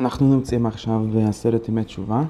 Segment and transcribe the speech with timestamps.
[0.00, 2.22] אנחנו נמצאים עכשיו בעשרת ימי תשובה.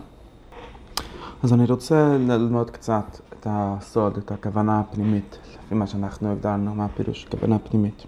[1.43, 6.85] אז אני רוצה ללמוד קצת את הסוד, את הכוונה הפנימית, לפי מה שאנחנו הגדרנו, מה
[6.85, 8.03] הפירוש כוונה פנימית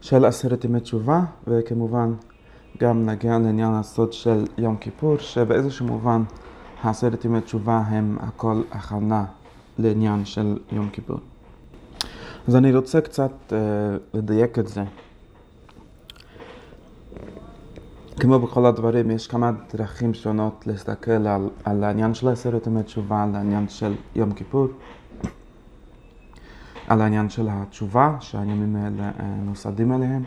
[0.00, 2.14] של עשרת ימי תשובה, וכמובן
[2.78, 6.22] גם נגיע לעניין הסוד של יום כיפור, שבאיזשהו מובן
[6.82, 9.24] העשרת ימי תשובה הם הכל הכנה
[9.78, 11.18] לעניין של יום כיפור.
[12.48, 13.54] אז אני רוצה קצת uh,
[14.14, 14.84] לדייק את זה.
[18.20, 23.22] כמו בכל הדברים, יש כמה דרכים שונות להסתכל על, על העניין של עשרת ימי תשובה,
[23.22, 24.68] על העניין של יום כיפור,
[26.88, 30.22] על העניין של התשובה, שהימים האלה אה, נוסדים עליהם,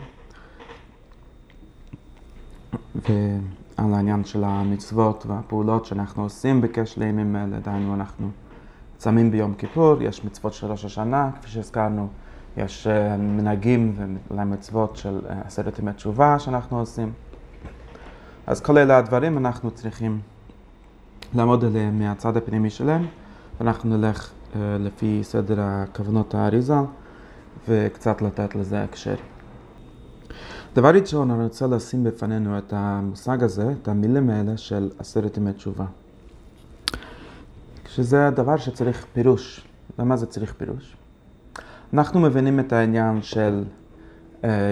[2.94, 8.28] ועל העניין של המצוות והפעולות שאנחנו עושים בקשר לימים האלה, דהיינו אנחנו
[8.96, 12.08] צמים ביום כיפור, יש מצוות של ראש השנה, כפי שהזכרנו,
[12.56, 13.96] יש אה, מנהגים
[14.30, 17.12] ומצוות של אה, עשרת ימי תשובה שאנחנו עושים.
[18.46, 20.20] אז כל אלה הדברים אנחנו צריכים
[21.34, 23.06] לעמוד עליהם מהצד הפנימי שלהם,
[23.60, 26.74] ואנחנו נלך uh, לפי סדר הכוונות האריזה
[27.68, 29.14] וקצת לתת לזה הקשר.
[30.74, 35.52] דבר ראשון, אני רוצה לשים בפנינו את המושג הזה, את המילים האלה של עשרת ימי
[35.52, 35.84] תשובה.
[37.88, 39.66] שזה הדבר שצריך פירוש.
[39.98, 40.96] למה זה צריך פירוש?
[41.94, 43.64] אנחנו מבינים את העניין של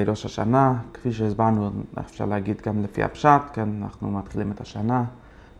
[0.07, 1.71] ראש השנה, כפי שהסברנו,
[2.01, 5.05] אפשר להגיד גם לפי הפשט, כן, אנחנו מתחילים את השנה,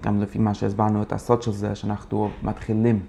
[0.03, 3.01] גם לפי מה שהסברנו את הסוד של זה, שאנחנו מתחילים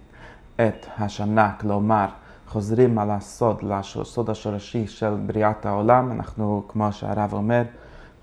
[0.55, 2.05] את השנה, כלומר,
[2.47, 7.63] חוזרים על הסוד, לסוד השורשי של בריאת העולם, אנחנו, כמו שהרב אומר,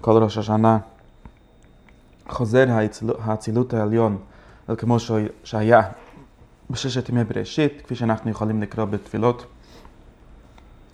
[0.01, 0.79] כל ראש השנה
[2.29, 2.67] חוזר
[3.19, 4.19] האצילות העליון,
[4.79, 4.97] כמו
[5.45, 5.83] שהיה
[6.71, 9.47] בששת ימי בראשית, כפי שאנחנו יכולים לקרוא בתפילות.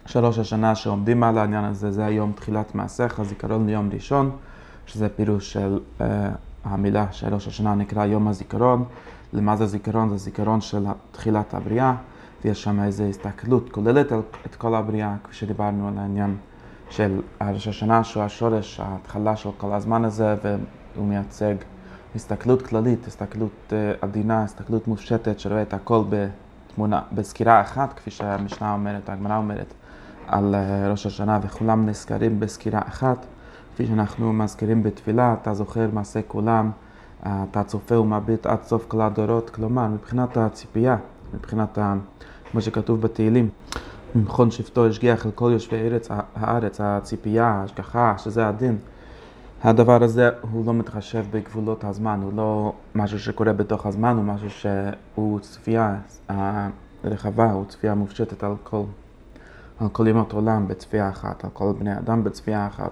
[0.06, 4.30] שלוש השנה שעומדים על העניין הזה, זה היום תחילת מעשיך, זיכרון ליום ראשון,
[4.86, 6.02] שזה פירוש של uh,
[6.64, 8.84] המילה של ראש השנה נקרא יום הזיכרון.
[9.32, 10.08] למה זה זיכרון?
[10.08, 11.94] זה זיכרון של תחילת הבריאה,
[12.44, 16.36] ויש שם איזו הסתכלות כוללת על את כל הבריאה, כפי שדיברנו על העניין
[16.90, 21.54] של ראש השנה, שהוא השורש, ההתחלה של כל הזמן הזה, והוא מייצג
[22.14, 28.72] הסתכלות כללית, הסתכלות uh, עדינה, הסתכלות מופשטת, שרואה את הכל בתמונה, בסקירה אחת, כפי שהמשנה
[28.72, 29.74] אומרת, הגמרא אומרת.
[30.26, 33.26] על אה, ראש השנה וכולם נזכרים בסקירה אחת.
[33.74, 36.70] כפי שאנחנו מזכירים בתפילה, אתה זוכר מעשה כולם,
[37.26, 40.96] אה, אתה צופה ומביט עד סוף כל הדורות, כלומר מבחינת הציפייה,
[41.34, 41.78] מבחינת
[42.54, 43.48] מה שכתוב בתהילים,
[44.14, 48.78] ממכון שבטו השגיח על כל יושבי ארץ, הארץ, הציפייה, ההשגחה, שזה הדין.
[49.64, 54.50] הדבר הזה הוא לא מתחשב בגבולות הזמן, הוא לא משהו שקורה בתוך הזמן, הוא משהו
[54.50, 55.96] שהוא צפייה
[57.04, 58.82] רחבה, הוא צפייה מופשטת על כל
[59.80, 62.90] על כל ימות עולם בצפייה אחת, על כל בני אדם בצפייה אחת.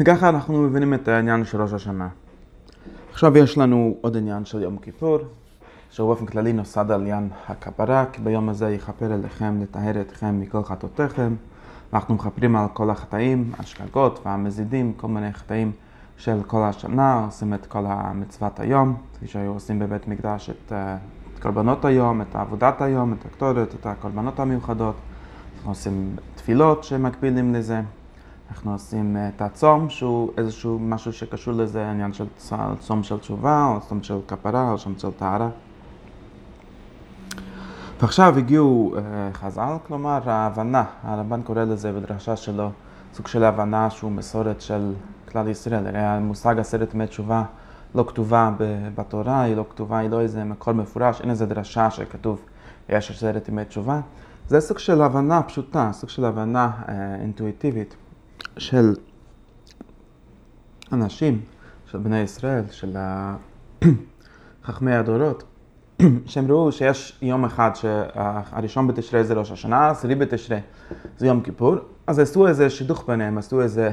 [0.00, 2.08] וככה אנחנו מבינים את העניין של ראש השנה.
[3.10, 5.18] עכשיו יש לנו עוד עניין של יום כיפור,
[5.90, 10.64] שהוא באופן כללי נוסד על עניין הכפרה, כי ביום הזה יכפר אליכם לטהר אתכם מכל
[10.64, 11.34] חטאותיכם.
[11.92, 15.72] אנחנו מכפרים על כל החטאים, השגגות והמזידים, כל מיני חטאים
[16.16, 20.96] של כל השנה, עושים את כל המצוות היום, כפי שהיו עושים בבית מקדש את אה,
[21.42, 24.94] קורבנות היום, את עבודת היום, את הקטורת, את הקורבנות המיוחדות.
[25.56, 27.80] אנחנו עושים תפילות שמקבילים לזה.
[28.50, 32.24] אנחנו עושים אה, את הצום, שהוא איזשהו משהו שקשור לזה, עניין של
[32.78, 35.48] צום של תשובה, או צום של כפרה, או צום של טהרה.
[38.00, 42.70] ועכשיו הגיעו uh, חז"ל, כלומר ההבנה, הרמב"ן קורא לזה בדרשה שלו
[43.14, 44.92] סוג של הבנה שהוא מסורת של
[45.32, 45.86] כלל ישראל.
[45.86, 47.42] הרי המושג עשרת ימי תשובה
[47.94, 48.50] לא כתובה
[48.94, 52.42] בתורה, היא לא כתובה, היא לא איזה מקור מפורש, אין איזה דרשה שכתוב
[52.88, 54.00] יש עשרת ימי תשובה.
[54.48, 57.96] זה סוג של הבנה פשוטה, סוג של הבנה אה, אינטואיטיבית
[58.58, 58.94] של
[60.92, 61.40] אנשים,
[61.86, 62.96] של בני ישראל, של
[64.64, 65.44] חכמי הדורות,
[66.26, 70.60] שהם ראו שיש יום אחד שהראשון בתשרי זה ראש השנה, עשירי בתשרי
[71.18, 71.74] זה יום כיפור,
[72.06, 73.90] אז עשו איזה שידוך ביניהם, עשו איזה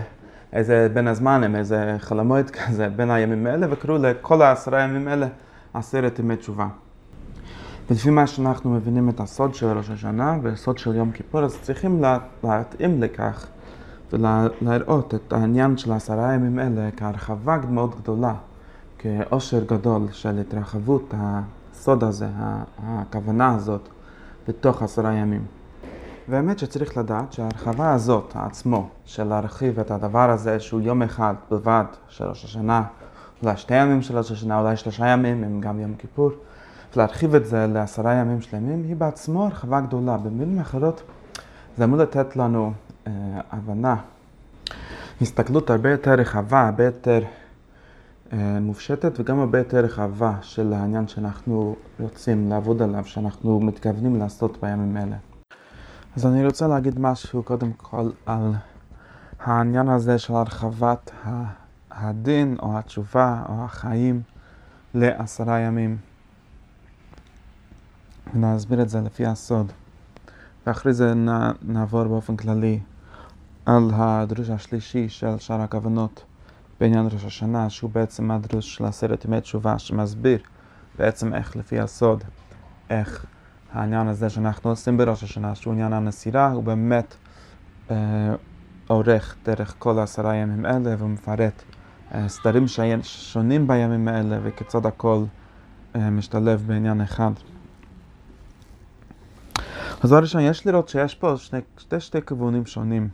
[0.53, 5.27] איזה בין הזמנים, איזה חלומות כזה בין הימים האלה, וקראו לכל העשרה ימים האלה
[5.73, 6.67] עשרת ימי תשובה.
[7.89, 12.01] ולפי מה שאנחנו מבינים את הסוד של ראש השנה והסוד של יום כיפור, אז צריכים
[12.01, 13.47] לה, להתאים לכך
[14.13, 18.33] ולהראות את העניין של עשרה ימים האלה כהרחבה מאוד גדולה,
[18.97, 22.27] כאושר גדול של התרחבות הסוד הזה,
[22.83, 23.89] הכוונה הזאת,
[24.47, 25.58] בתוך עשרה ימים.
[26.29, 31.83] והאמת שצריך לדעת שההרחבה הזאת, עצמו, של להרחיב את הדבר הזה שהוא יום אחד בלבד
[32.07, 32.83] של ראש השנה,
[33.43, 36.31] אולי שתי ימים של ראש השנה, אולי שלושה ימים, הם גם יום כיפור,
[36.95, 40.17] ולהרחיב את זה לעשרה ימים שלמים, היא בעצמו הרחבה גדולה.
[40.17, 41.01] במילים אחרות,
[41.77, 42.73] זה אמור לתת לנו
[43.07, 43.11] אה,
[43.51, 43.95] הבנה
[45.21, 47.23] הסתכלות הרבה יותר רחבה, הרבה יותר
[48.33, 54.57] אה, מופשטת וגם הרבה יותר רחבה של העניין שאנחנו רוצים לעבוד עליו, שאנחנו מתכוונים לעשות
[54.61, 55.28] בימים אלה.
[56.15, 58.53] אז אני רוצה להגיד משהו קודם כל על
[59.39, 61.11] העניין הזה של הרחבת
[61.91, 64.21] הדין או התשובה או החיים
[64.93, 65.97] לעשרה ימים.
[68.33, 69.71] ונסביר את זה לפי הסוד.
[70.67, 71.13] ואחרי זה
[71.61, 72.79] נעבור באופן כללי
[73.65, 76.23] על הדרוש השלישי של שאר הכוונות
[76.79, 80.39] בעניין ראש השנה, שהוא בעצם הדרוש של עשרת ימי תשובה, שמסביר
[80.97, 82.23] בעצם איך לפי הסוד,
[82.89, 83.25] איך
[83.73, 87.15] העניין הזה שאנחנו עושים בראש השנה, שהוא עניין הנסירה, הוא באמת
[87.91, 87.95] אה,
[88.87, 91.63] עורך דרך כל עשרה ימים אלה ומפרט
[92.13, 92.65] אה, סדרים
[93.03, 95.23] שונים בימים האלה וכיצד הכל
[95.95, 97.31] אה, משתלב בעניין אחד.
[100.03, 103.09] אז דבר ראשון, יש לראות שיש פה שני, שתי, שתי כיוונים שונים.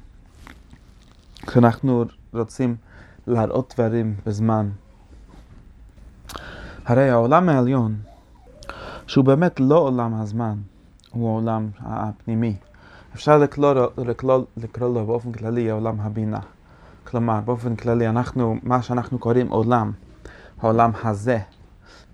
[1.47, 2.75] כשאנחנו רוצים
[3.27, 4.69] להראות דברים בזמן.
[6.85, 7.95] הרי העולם העליון,
[9.07, 10.55] שהוא באמת לא עולם הזמן,
[11.11, 12.55] הוא העולם הפנימי.
[13.15, 16.39] אפשר לקרוא, לקרוא, לקרוא לו באופן כללי העולם הבינה.
[17.03, 19.91] כלומר, באופן כללי, אנחנו, מה שאנחנו קוראים עולם,
[20.61, 21.39] העולם הזה,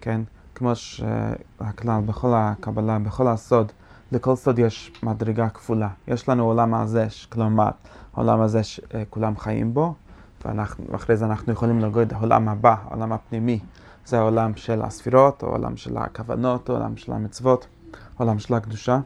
[0.01, 0.21] כן?
[0.55, 3.71] כמו שהכלל בכל הקבלה, בכל הסוד,
[4.11, 5.89] לכל סוד יש מדרגה כפולה.
[6.07, 7.69] יש לנו עולם הזה, כלומר,
[8.13, 9.94] העולם הזה שכולם חיים בו,
[10.45, 13.59] ואחרי זה אנחנו יכולים להגיד העולם הבא, העולם הפנימי.
[14.06, 17.68] זה העולם של הספירות, העולם של הכוונות, העולם של המצוות,
[18.18, 19.00] העולם של הקדושה.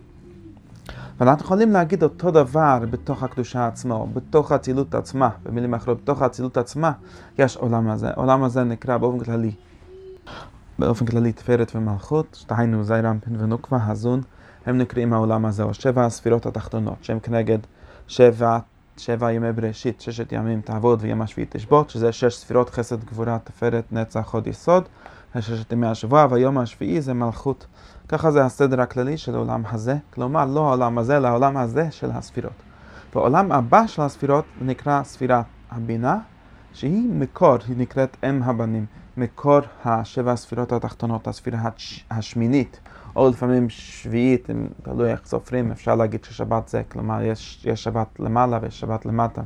[1.18, 6.58] ואנחנו יכולים להגיד אותו דבר בתוך הקדושה עצמו, בתוך האצילות עצמה, במילים אחרות, בתוך האצילות
[6.58, 6.92] עצמה
[7.38, 8.10] יש עולם הזה.
[8.10, 9.52] העולם הזה נקרא באופן כללי,
[10.80, 14.22] באופן כללי תפארת ומלכות, דהיינו זיירמפין ונוקבה, הזון,
[14.66, 17.60] הם נקראים העולם הזה, או שבע הספירות התחתונות, שהם כנגד
[18.08, 18.60] שבע,
[18.98, 23.84] שבע ימי בראשית, ששת ימים תעבוד ויום השביעי תשבות, שזה שש ספירות חסד, גבורה, תפארת,
[23.92, 24.84] נצח, עוד יסוד,
[25.40, 27.66] ששת ימי השבוע, והיום השביעי זה מלכות.
[28.08, 32.12] ככה זה הסדר הכללי של העולם הזה, כלומר לא העולם הזה, אלא העולם הזה של
[32.12, 32.64] הספירות.
[33.16, 36.18] והעולם הבא של הספירות נקרא ספירת הבינה,
[36.74, 38.86] שהיא מקור, היא נקראת אם הבנים,
[39.18, 41.60] מקור השבע הספירות התחתונות, הספירה
[42.12, 42.80] השמינית,
[43.16, 48.20] או לפעמים שביעית, אם תלוי איך סופרים, אפשר להגיד ששבת זה, כלומר יש, יש שבת
[48.20, 49.42] למעלה ויש שבת למטה.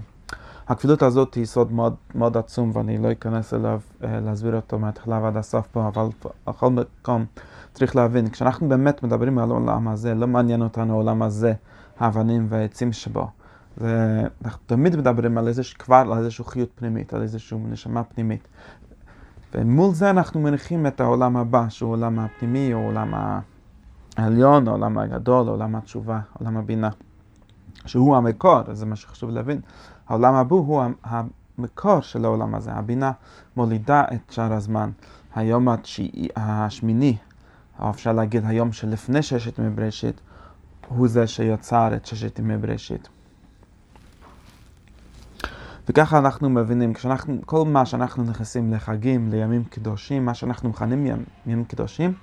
[0.67, 5.19] הכפילות הזאת היא סוד מאוד, מאוד עצום ואני לא אכנס אליו אה, להסביר אותו מההתחלה
[5.23, 6.05] ועד הסוף פה, אבל
[6.47, 7.25] בכל מקום
[7.73, 11.53] צריך להבין, כשאנחנו באמת מדברים על העולם הזה, לא מעניין אותנו העולם הזה,
[11.99, 13.27] האבנים והעצים שבו.
[14.45, 18.47] אנחנו תמיד מדברים על איזשהו כבר, על איזושהי חיות פנימית, על איזושהי נשמה פנימית.
[19.53, 23.13] ומול זה אנחנו מניחים את העולם הבא, שהוא העולם הפנימי, או העולם
[24.19, 26.89] העליון, העולם הגדול, עולם התשובה, עולם הבינה.
[27.85, 29.61] שהוא המקור, זה מה שחשוב להבין.
[30.07, 32.71] העולם הבא הוא המקור של העולם הזה.
[32.73, 33.11] הבינה
[33.55, 34.91] מולידה את שאר הזמן.
[35.35, 37.17] היום התשיעי, השמיני,
[37.79, 40.21] או אפשר להגיד היום שלפני ששת ימי בראשית,
[40.87, 43.09] הוא זה שיצר את ששת ימי בראשית.
[45.89, 51.07] וככה אנחנו מבינים, כשאנחנו, כל מה שאנחנו נכנסים לחגים, לימים קדושים, מה שאנחנו מכנים
[51.45, 52.13] ימים קדושים,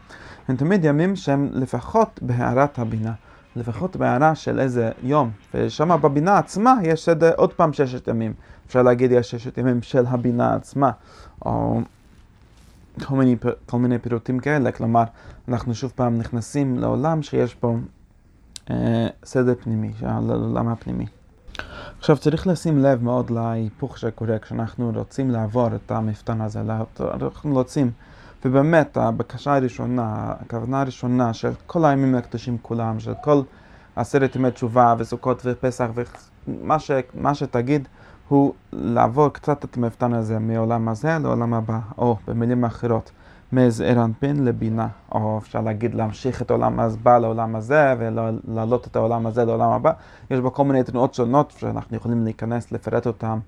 [0.48, 3.12] הם תמיד ימים שהם לפחות בהערת הבינה,
[3.56, 8.32] לפחות בהערה של איזה יום, ושם בבינה עצמה יש עוד, עוד פעם ששת ימים,
[8.66, 10.90] אפשר להגיד יש ששת ימים של הבינה עצמה,
[11.46, 11.80] או
[13.04, 13.36] כל מיני,
[13.66, 15.04] כל מיני פירוטים כאלה, כלומר,
[15.48, 17.76] אנחנו שוב פעם נכנסים לעולם שיש בו
[18.70, 21.06] אה, סדר פנימי, לעולם הפנימי.
[21.98, 26.60] עכשיו צריך לשים לב מאוד להיפוך שקורה כשאנחנו רוצים לעבור את המפתן הזה,
[27.00, 27.90] אנחנו רוצים,
[28.44, 33.42] ובאמת הבקשה הראשונה, הכוונה הראשונה של כל הימים הקדושים כולם, של כל
[33.96, 35.86] עשרת ימי תשובה וסוכות ופסח
[36.48, 36.90] ומה ש,
[37.32, 37.88] שתגיד
[38.28, 43.10] הוא לעבור קצת את המפתן הזה מעולם הזה לעולם הבא, או במילים אחרות.
[43.52, 49.26] מזעיר אנפין לבינה, או אפשר להגיד להמשיך את העולם הבא לעולם הזה ולהעלות את העולם
[49.26, 49.92] הזה לעולם הבא.
[50.30, 53.38] יש בו כל מיני תנועות שונות שאנחנו יכולים להיכנס, לפרט אותן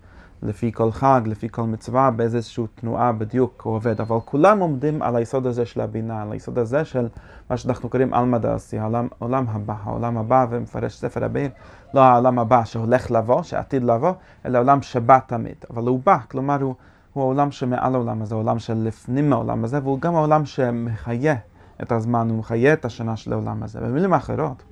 [0.42, 5.16] לפי כל חג, לפי כל מצווה, באיזושהי תנועה בדיוק הוא עובד, אבל כולם עומדים על
[5.16, 7.08] היסוד הזה של הבינה, על היסוד הזה של
[7.50, 11.50] מה שאנחנו קוראים עלמא דאסי, העולם, העולם הבא, העולם הבא, ומפרש ספר הבאים,
[11.94, 14.12] לא העולם הבא שהולך לבוא, שעתיד לבוא,
[14.46, 16.74] אלא העולם שבא תמיד, אבל הוא בא, כלומר הוא...
[17.12, 21.36] הוא העולם שמעל העולם הזה, העולם שלפנים מהעולם הזה, והוא גם העולם שמחיה
[21.82, 23.80] את הזמן, הוא מחיה את השנה של העולם הזה.
[23.80, 24.62] במילים אחרות,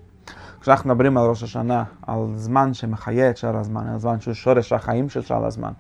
[0.61, 4.73] כשאנחנו מדברים על ראש השנה, על זמן שמחיה את שאר הזמן, על זמן שהוא שורש
[4.73, 5.73] החיים של שאר הזמן,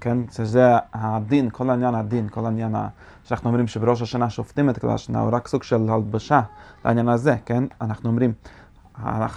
[0.00, 2.88] כן, שזה הדין, כל העניין הדין, כל העניין ה...
[3.24, 6.40] שאנחנו אומרים שבראש השנה שופטים את כל השנה, הוא רק סוג של הלבשה
[6.84, 7.64] לעניין הזה, כן?
[7.80, 8.32] אנחנו אומרים,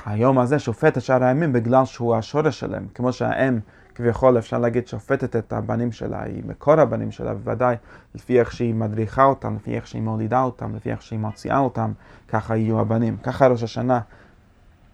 [0.05, 3.59] היום הזה שופט את שאר הימים בגלל שהוא השורש שלהם, כמו שהאם
[3.95, 7.75] כביכול אפשר להגיד שופטת את הבנים שלה, היא מקור הבנים שלה, בוודאי
[8.15, 11.91] לפי איך שהיא מדריכה אותם, לפי איך שהיא מולידה אותם, לפי איך שהיא מוציאה אותם,
[12.27, 13.17] ככה יהיו הבנים.
[13.23, 13.99] ככה ראש השנה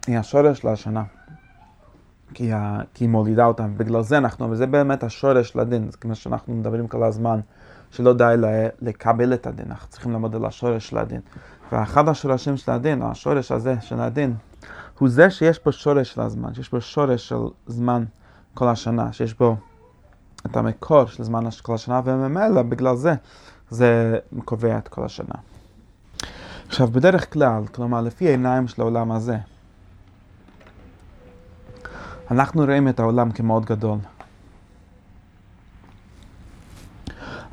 [0.06, 1.02] היא השורש לשנה.
[2.34, 6.14] כי, ה, כי היא מולידה אותם, בגלל זה אנחנו, וזה באמת השורש לדין, זה כמו
[6.14, 7.40] שאנחנו מדברים כל הזמן,
[7.90, 8.34] שלא די
[8.80, 11.20] לקבל את הדין, אנחנו צריכים לעמוד על השורש של הדין.
[11.72, 14.34] ואחד השורשים של הדין, או השורש הזה של הדין,
[14.98, 18.04] הוא זה שיש פה שורש של הזמן, שיש פה שורש של זמן
[18.54, 19.56] כל השנה, שיש בו
[20.46, 23.14] את המקור של זמן כל השנה, וממילא בגלל זה,
[23.70, 25.34] זה קובע את כל השנה.
[26.66, 29.38] עכשיו, בדרך כלל, כלומר, לפי העיניים של העולם הזה,
[32.30, 33.98] אנחנו רואים את העולם כמאוד גדול.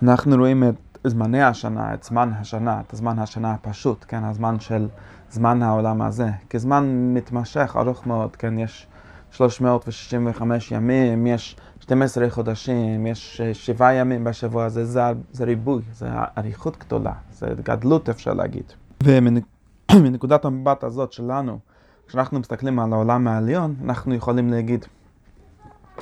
[0.04, 4.88] אנחנו רואים את זמני השנה, את זמן השנה, את זמן השנה הפשוט, כן, הזמן של
[5.32, 8.88] זמן העולם הזה, כזמן מתמשך, ארוך מאוד, כן, יש
[9.32, 16.08] 365 ימים, יש 12 חודשים, יש שבעה ימים בשבוע הזה, זה, זה ריבוי, זה
[16.38, 18.64] אריכות גדולה, זה גדלות אפשר להגיד.
[19.04, 21.60] ומנקודת המבט הזאת שלנו,
[22.08, 24.86] כשאנחנו מסתכלים על העולם העליון, אנחנו יכולים להגיד,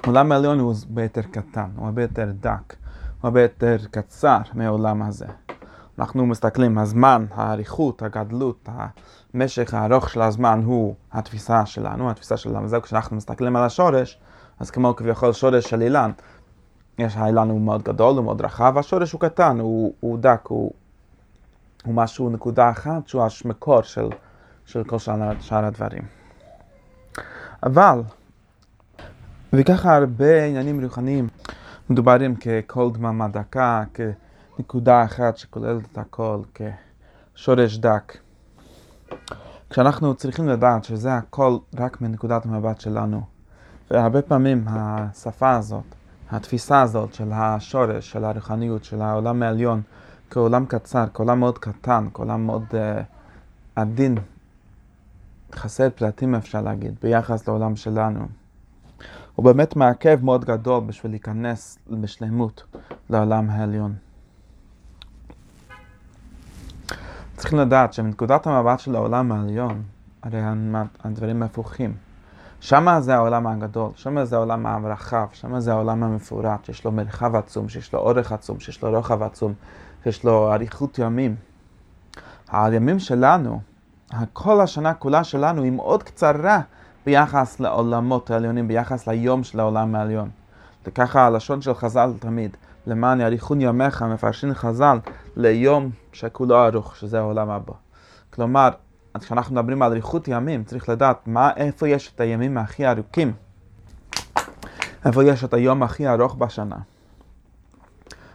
[0.03, 2.75] העולם העליון הוא הרבה יותר קטן, הוא הרבה יותר דק,
[3.21, 5.25] הוא הרבה יותר קצר מהעולם הזה.
[5.99, 8.69] אנחנו מסתכלים, הזמן, האריכות, הגדלות,
[9.33, 12.79] המשך הארוך של הזמן הוא התפיסה שלנו, התפיסה של העולם הזה.
[12.79, 14.19] כשאנחנו מסתכלים על השורש,
[14.59, 16.11] אז כמו כביכול שורש של אילן,
[16.97, 20.71] יש האילן הוא מאוד גדול, הוא מאוד רחב, השורש הוא קטן, הוא, הוא דק, הוא,
[21.85, 24.09] הוא משהו, נקודה אחת, שהוא המקור של,
[24.65, 26.03] של כל שאר, שאר הדברים.
[27.63, 28.01] אבל,
[29.53, 31.27] וככה הרבה עניינים רוחניים
[31.89, 36.39] מדוברים ככל דממה דקה, כנקודה אחת שכוללת את הכל,
[37.33, 38.26] כשורש דק.
[39.69, 43.21] כשאנחנו צריכים לדעת שזה הכל רק מנקודת המבט שלנו,
[43.91, 45.83] והרבה פעמים השפה הזאת,
[46.31, 49.81] התפיסה הזאת של השורש, של הרוחניות, של העולם העליון,
[50.29, 53.03] כעולם קצר, כעולם מאוד קטן, כעולם מאוד uh,
[53.75, 54.17] עדין,
[55.55, 58.27] חסר פלטים אפשר להגיד, ביחס לעולם שלנו.
[59.35, 62.63] הוא באמת מעכב מאוד גדול בשביל להיכנס בשלמות
[63.09, 63.93] לעולם העליון.
[67.37, 69.83] צריכים לדעת שמנקודת המבט של העולם העליון,
[70.23, 70.39] הרי
[71.03, 71.93] הדברים הפוכים.
[72.59, 77.35] שמה זה העולם הגדול, שמה זה העולם הרחב, שמה זה העולם המפורט, שיש לו מרחב
[77.35, 79.53] עצום, שיש לו אורך עצום, שיש לו רוחב עצום,
[80.03, 81.35] שיש לו אריכות ימים.
[82.51, 83.59] הימים שלנו,
[84.33, 86.61] כל השנה כולה שלנו היא מאוד קצרה
[87.05, 90.29] ביחס לעולמות העליונים, ביחס ליום של העולם העליון.
[90.85, 94.99] וככה הלשון של חז"ל תמיד, למען יאריכון ימיך, מפרשים חז"ל
[95.35, 97.73] ליום שכולו ארוך, שזה העולם הבא.
[98.29, 98.69] כלומר,
[99.19, 103.33] כשאנחנו מדברים על אריכות ימים, צריך לדעת מה, איפה יש את הימים הכי ארוכים,
[105.05, 106.75] איפה יש את היום הכי ארוך בשנה.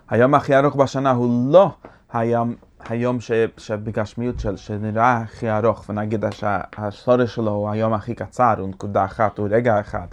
[0.09, 1.71] היום הכי ארוך בשנה הוא לא
[2.12, 2.55] היום,
[2.89, 8.69] היום ש, שבגשמיות של, שנראה הכי ארוך, ונגיד שהשורש שלו הוא היום הכי קצר, הוא
[8.69, 10.07] נקודה אחת, הוא רגע אחד.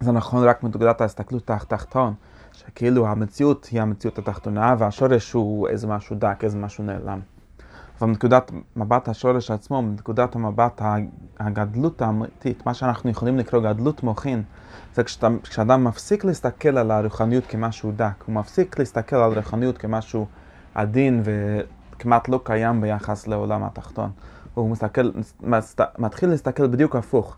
[0.00, 2.14] זה נכון רק מנקודת ההסתכלות תחתון,
[2.54, 7.20] שכאילו המציאות היא המציאות התחתונה, והשורש הוא איזה משהו דק, איזה משהו נעלם.
[7.98, 10.82] אבל מנקודת מבט השורש עצמו, מנקודת המבט
[11.40, 14.42] הגדלות האמיתית, מה שאנחנו יכולים לקרוא גדלות מוחין,
[14.94, 20.26] זה כשאתה, כשאדם מפסיק להסתכל על הרוחניות כמשהו דק, הוא מפסיק להסתכל על הרוחניות כמשהו
[20.74, 24.10] עדין וכמעט לא קיים ביחס לעולם התחתון.
[24.54, 25.10] הוא מסתכל,
[25.98, 27.36] מתחיל להסתכל בדיוק הפוך.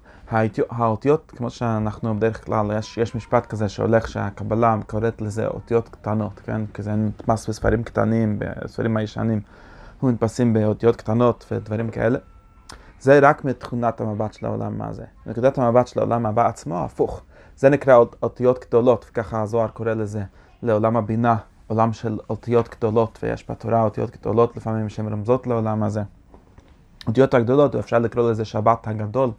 [0.70, 6.40] האותיות, כמו שאנחנו בדרך כלל, יש, יש משפט כזה שהולך שהקבלה קוראת לזה אותיות קטנות,
[6.44, 6.66] כן?
[6.74, 9.40] כי זה נתפס בספרים קטנים, בספרים הישנים.
[10.00, 12.18] הוא נתפסים באותיות קטנות ודברים כאלה.
[13.00, 15.04] זה רק מתכונת המבט של העולם הזה.
[15.26, 17.22] נקודת המבט של העולם הבא עצמו, הפוך.
[17.56, 20.22] זה נקרא אות, אותיות גדולות, וככה הזוהר קורא לזה,
[20.62, 26.02] לעולם הבינה, עולם של אותיות גדולות, ויש בתורה אותיות גדולות לפעמים שהן רמזות לעולם הזה.
[27.06, 29.30] אותיות הגדולות, אפשר לקרוא לזה שבת הגדול.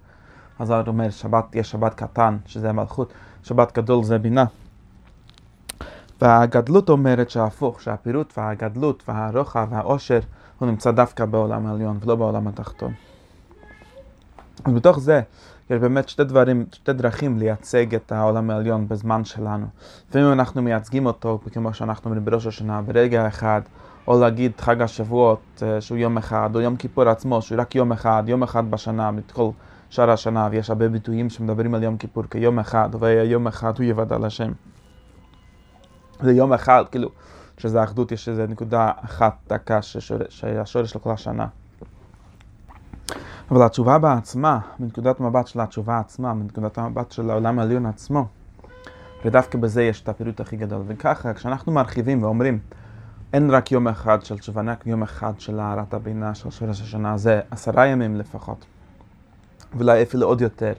[0.59, 4.45] אז הוא אומר, שבת, יש שבת קטן, שזה המלכות, שבת גדול זה בינה.
[6.21, 10.19] והגדלות אומרת שההפוך, שהפירוט והגדלות והרוחב והעושר
[10.59, 12.93] הוא נמצא דווקא בעולם העליון ולא בעולם התחתון.
[14.65, 15.21] אז בתוך זה
[15.69, 19.65] יש באמת שתי דברים, שתי דרכים לייצג את העולם העליון בזמן שלנו.
[20.09, 23.61] לפעמים אנחנו מייצגים אותו, כמו שאנחנו אומרים בראש השנה, ברגע אחד,
[24.07, 27.91] או להגיד חג השבועות אה, שהוא יום אחד, או יום כיפור עצמו שהוא רק יום
[27.91, 29.49] אחד, יום אחד בשנה, מכל
[29.89, 34.13] שאר השנה, ויש הרבה ביטויים שמדברים על יום כיפור כיום אחד, ויום אחד הוא יבד
[34.13, 34.51] על השם.
[36.21, 37.09] זה יום אחד, כאילו,
[37.57, 41.47] שזה האחדות, יש איזו נקודה אחת דקה שהשורש של כל השנה.
[43.51, 48.27] אבל התשובה בעצמה, מנקודת מבט של התשובה עצמה, מנקודת המבט של העולם העליון עצמו,
[49.25, 50.81] ודווקא בזה יש את הפירוט הכי גדול.
[50.87, 52.59] וככה, כשאנחנו מרחיבים ואומרים,
[53.33, 57.17] אין רק יום אחד של תשובה, רק יום אחד של הערת הבינה של שורש השנה,
[57.17, 58.65] זה עשרה ימים לפחות.
[59.75, 60.73] ואולי אפילו עוד יותר.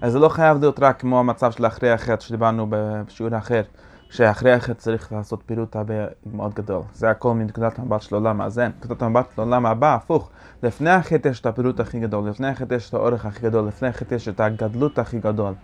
[0.00, 3.62] אז זה לא חייב להיות רק כמו המצב של אחרי החטא שדיברנו בשיעור אחר,
[4.10, 5.94] שאחרי החטא צריך לעשות פירוט הרבה
[6.32, 6.82] מאוד גדול.
[6.94, 8.68] זה הכל מנקודת המבט של העולם הזה.
[8.78, 10.30] נקודת המבט של העולם הבא, הפוך.
[10.62, 13.88] לפני החטא יש את הפירוט הכי גדול, לפני החטא יש את האורך הכי גדול, לפני
[13.88, 15.54] החטא יש את הגדלות הכי גדול.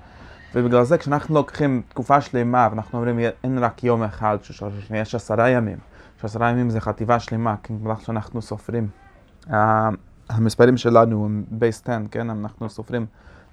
[0.55, 4.39] ובגלל זה כשאנחנו לוקחים תקופה שלמה ואנחנו אומרים אין רק יום אחד
[4.91, 5.79] יש עשרה ימים.
[6.21, 8.89] שעשרה ימים זה חטיבה שלמה, במהלך שאנחנו סופרים.
[10.31, 13.07] המספרים שלנו הם בייס 10, כן, אנחנו סופרים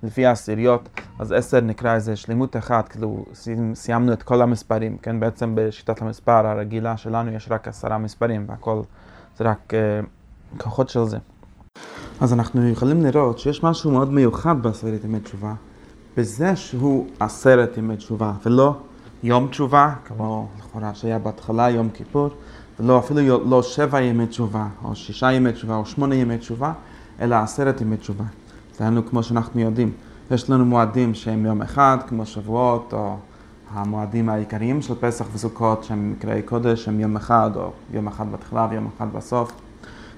[0.04, 3.26] לפי העשיריות, אז עשר נקרא איזה שלמות אחת, כאילו
[3.74, 8.82] סיימנו את כל המספרים, כן, בעצם בשיטת המספר הרגילה שלנו יש רק עשרה מספרים, והכל
[9.38, 11.18] זה רק uh, כוחות של זה.
[12.22, 15.54] אז אנחנו יכולים לראות שיש משהו מאוד מיוחד בעשרת ימי תשובה,
[16.18, 18.76] בזה שהוא עשרת ימי תשובה, ולא
[19.24, 22.30] יום תשובה, כמו לכאורה שהיה בהתחלה יום כיפור,
[22.80, 26.74] ולא אפילו לא שבע ימי תשובה, או שישה ימי תשובה, או שמונה ימי תשובה,
[27.22, 28.24] אלא עשרת ימי תשובה.
[28.80, 29.92] דהיינו, כמו שאנחנו יודעים,
[30.32, 33.16] יש לנו מועדים שהם יום אחד, כמו שבועות, או
[33.74, 38.68] המועדים העיקריים של פסח וסוכות, שהם מקראי קודש, הם יום אחד, או יום אחד בתחילה
[38.72, 39.52] ויום אחד בסוף.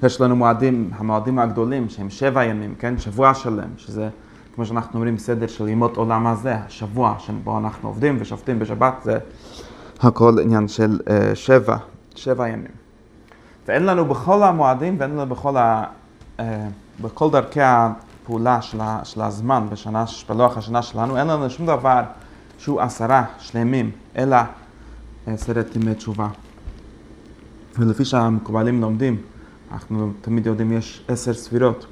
[0.03, 2.97] יש לנו מועדים, המועדים הגדולים, שהם שבע ימים, כן?
[2.97, 4.09] שבוע שלם, שזה,
[4.55, 9.17] כמו שאנחנו אומרים, סדר של ימות עולם הזה, השבוע שבו אנחנו עובדים ושופטים בשבת, זה
[10.01, 11.77] הכל עניין של uh, שבע,
[12.15, 12.71] שבע ימים.
[13.67, 15.83] ואין לנו בכל המועדים ואין לנו בכל, ה,
[16.37, 16.41] uh,
[17.01, 22.01] בכל דרכי הפעולה של, ה, של הזמן בשנה, בלוח השנה שלנו, אין לנו שום דבר
[22.57, 24.37] שהוא עשרה שלמים, אלא
[25.27, 26.27] עשרת ימי תשובה.
[27.79, 29.21] ולפי שהמקובלים לומדים,
[29.71, 31.85] אנחנו תמיד יודעים יש עשר ספירות.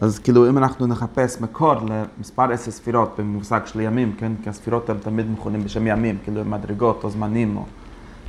[0.00, 4.32] אז כאילו אם אנחנו נחפש מקור למספר עשר ספירות במושג של ימים, כן?
[4.42, 7.64] כי הספירות הן תמיד מכונים בשם ימים, כאילו מדרגות או זמנים או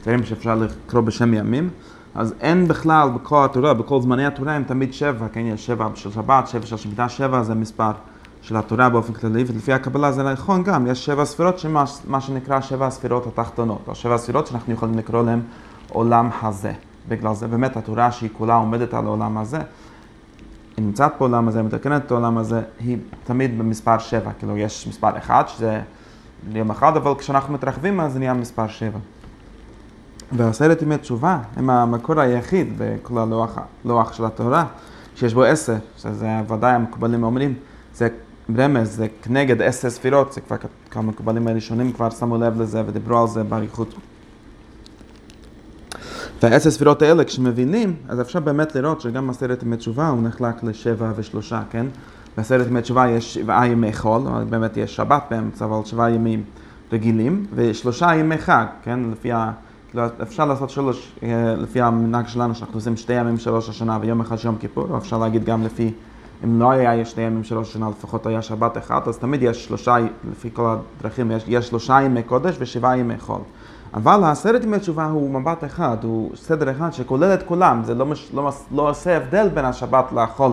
[0.03, 1.69] דברים שאפשר לקרוא בשם ימים.
[2.15, 5.39] אז אין בכלל בכל התורה, בכל זמני התורה הם תמיד שבע, כן?
[5.39, 7.91] יש שבע של שבת, שבע של שמיטה, שבע זה מספר
[8.41, 11.65] של התורה באופן כללי, ולפי הקבלה זה נכון גם, יש שבע ספירות
[12.07, 15.41] מה שנקרא שבע הספירות התחתונות, או שבע ספירות שאנחנו יכולים לקרוא להם
[15.89, 16.71] עולם הזה.
[17.07, 19.59] בגלל זה באמת התורה שהיא כולה עומדת על העולם הזה,
[20.77, 25.17] היא נמצאת בעולם הזה, מתקנת את העולם הזה, היא תמיד במספר שבע, כאילו יש מספר
[25.17, 25.81] אחד שזה
[26.51, 28.99] יום אחד, אבל כשאנחנו מתרחבים אז זה נהיה מספר שבע.
[30.31, 34.65] ועשרת ימי תשובה הם המקור היחיד בכל הלוח, הלוח של התורה,
[35.15, 37.53] שיש בו עשר, שזה ודאי המקובלים אומרים,
[37.95, 38.07] זה
[38.57, 40.55] רמז, זה כנגד עשר ספירות, זה כבר
[40.91, 43.95] כמה מקובלים הראשונים כבר שמו לב לזה ודיברו על זה באריכות.
[46.43, 51.11] והעשר ספירות האלה, כשמבינים, אז אפשר באמת לראות שגם עשרת ימי תשובה הוא נחלק לשבע
[51.15, 51.85] ושלושה, כן?
[52.37, 56.43] בעשרת ימי תשובה יש שבעה ימי חול, באמת יש שבת באמצע, אבל שבעה ימים
[56.91, 58.99] רגילים, ושלושה ימי חג, כן?
[59.11, 59.51] לפי ה...
[60.21, 64.21] אפשר לעשות שלוש, אה, לפי המנהג שלנו, שאנחנו עושים שתי ימים של ראש השנה ויום
[64.21, 65.91] אחד של יום כיפור, או אפשר להגיד גם לפי,
[66.43, 69.65] אם לא היה שתי ימים של ראש השנה, לפחות היה שבת אחד, אז תמיד יש
[69.65, 69.95] שלושה,
[70.31, 73.41] לפי כל הדרכים, יש, יש שלושה ימי קודש ושבעה ימי חול.
[73.93, 78.05] אבל העשרת ימי תשובה הוא מבט אחד, הוא סדר אחד שכולל את כולם, זה לא,
[78.05, 80.51] מש, לא, לא עושה הבדל בין השבת לחול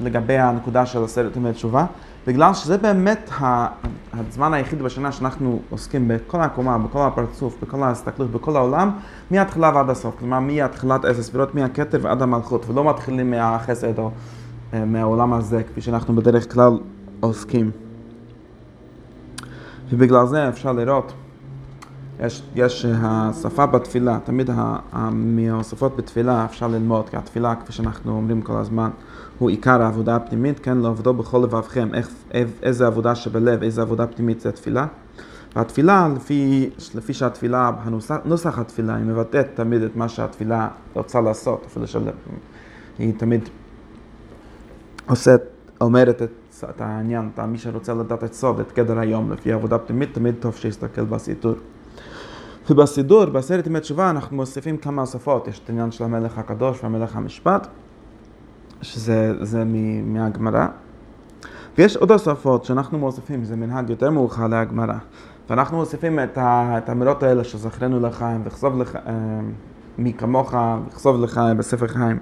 [0.00, 1.86] לגבי הנקודה של עשרת ימי תשובה,
[2.26, 3.30] בגלל שזה באמת
[4.12, 8.90] הזמן היחיד בשנה שאנחנו עוסקים בכל העקומה, בכל הפרצוף, בכל ההסתכלות, בכל העולם,
[9.30, 10.14] מההתחלה ועד הסוף.
[10.18, 14.10] כלומר, מהתחלת עשר ספירות, מהכתר ועד המלכות, ולא מתחילים מהחסד או
[14.74, 16.78] אה, מהעולם הזה, כפי שאנחנו בדרך כלל
[17.20, 17.70] עוסקים.
[19.90, 21.12] ובגלל זה אפשר לראות,
[22.20, 24.50] יש, יש השפה בתפילה, תמיד
[25.12, 28.90] מהשפות בתפילה אפשר ללמוד, כי התפילה, כפי שאנחנו אומרים כל הזמן,
[29.42, 32.10] הוא עיקר העבודה הפנימית, כן, לעבודו בכל לבבכם, איך,
[32.62, 34.86] איזה עבודה שבלב, איזה עבודה פנימית זה התפילה.
[35.56, 41.64] והתפילה, לפי, לפי שהתפילה, הנוסח, נוסח התפילה, היא מבטאת תמיד את מה שהתפילה רוצה לעשות,
[41.66, 43.48] אפילו שהיא תמיד
[45.08, 45.36] עושה,
[45.80, 46.32] אומרת את,
[46.70, 50.34] את העניין, את מי שרוצה לדעת את סוד, את גדר היום, לפי עבודה פנימית, תמיד
[50.40, 51.54] טוב שיסתכל בסידור.
[52.70, 57.16] ובסידור, בעשרת ימי תשובה, אנחנו מוסיפים כמה הוספות, יש את העניין של המלך הקדוש והמלך
[57.16, 57.68] המשפט.
[58.82, 59.64] שזה
[60.04, 60.66] מהגמרא.
[61.78, 64.94] ויש עוד הוספות שאנחנו מוסיפים, זה מנהג יותר מאוחר להגמרא.
[65.50, 69.12] ואנחנו מוסיפים את, את האמירות האלה שזכרנו לחיים, וכסוב לך, אה,
[69.98, 70.54] מי כמוך,
[70.88, 72.18] וכסוב לך בספר חיים.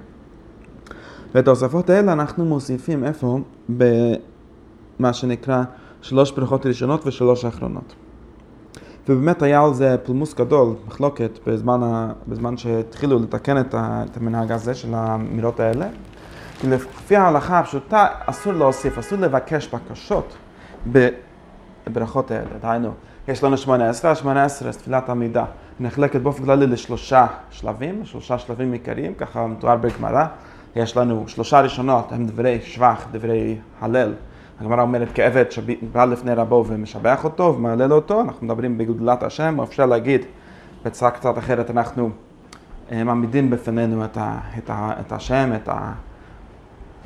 [1.35, 3.39] ואת ההוספות האלה אנחנו מוסיפים איפה?
[3.69, 5.63] במה שנקרא
[6.01, 7.95] שלוש ברכות ראשונות ושלוש האחרונות.
[9.09, 14.17] ובאמת היה על זה פולמוס גדול, מחלוקת, בזמן, ה, בזמן שהתחילו לתקן את, ה, את
[14.17, 15.87] המנהג הזה של האמירות האלה.
[16.61, 20.37] כי לפי ההלכה הפשוטה אסור להוסיף, אסור לבקש בקשות
[21.87, 22.49] בברכות האלה.
[22.61, 22.91] דהיינו,
[23.27, 25.45] יש לנו שמונה עשרה, שמונה עשרה, תפילת עמידה.
[25.79, 30.25] נחלקת באופן כללי לשלושה שלבים, שלושה שלבים עיקריים, ככה מתואר בגמרא.
[30.75, 34.13] יש לנו שלושה ראשונות, הם דברי שבח, דברי הלל.
[34.59, 39.85] הגמרא אומרת כעבד שבא לפני רבו ומשבח אותו ומהלל אותו, אנחנו מדברים בגדולת השם, אפשר
[39.85, 40.21] להגיד
[40.85, 42.09] בצורה קצת אחרת, אנחנו
[42.91, 45.69] אה, מעמידים בפנינו את, ה, את, ה, את השם, את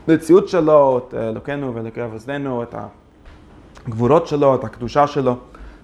[0.08, 2.76] המציאות שלו, את אלוקינו ואלוקי אבותינו, את
[3.88, 5.38] הגבורות שלו, את הקדושה שלו.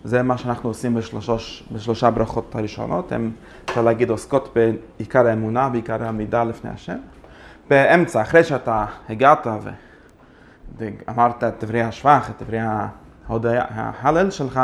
[0.03, 3.11] זה מה שאנחנו עושים בשלוש, בשלושה ברכות הראשונות.
[3.11, 3.31] הן,
[3.65, 4.57] אפשר להגיד, עוסקות
[4.97, 6.97] בעיקר האמונה, בעיקר העמידה לפני השם.
[7.69, 9.47] באמצע, אחרי שאתה הגעת
[10.77, 12.59] ואמרת את דברי השבח, את דברי
[13.69, 14.61] ההלל שלך,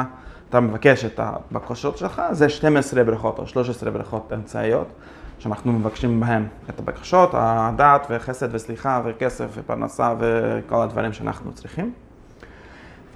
[0.49, 4.87] אתה מבקש את הבקשות שלך, זה 12 ברכות או 13 ברכות אמצעיות,
[5.39, 11.93] שאנחנו מבקשים בהן את הבקשות, הדעת וחסד וסליחה וכסף ופרנסה וכל הדברים שאנחנו צריכים.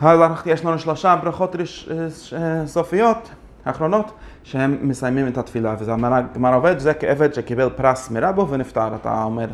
[0.01, 1.89] אבל יש לנו שלושה ברכות רש...
[2.65, 3.29] סופיות,
[3.63, 4.11] אחרונות,
[4.43, 8.95] שהם מסיימים את התפילה, וזה הגמר עובד, זה כעבד שקיבל פרס מרבו ונפטר.
[8.95, 9.47] אתה אומר,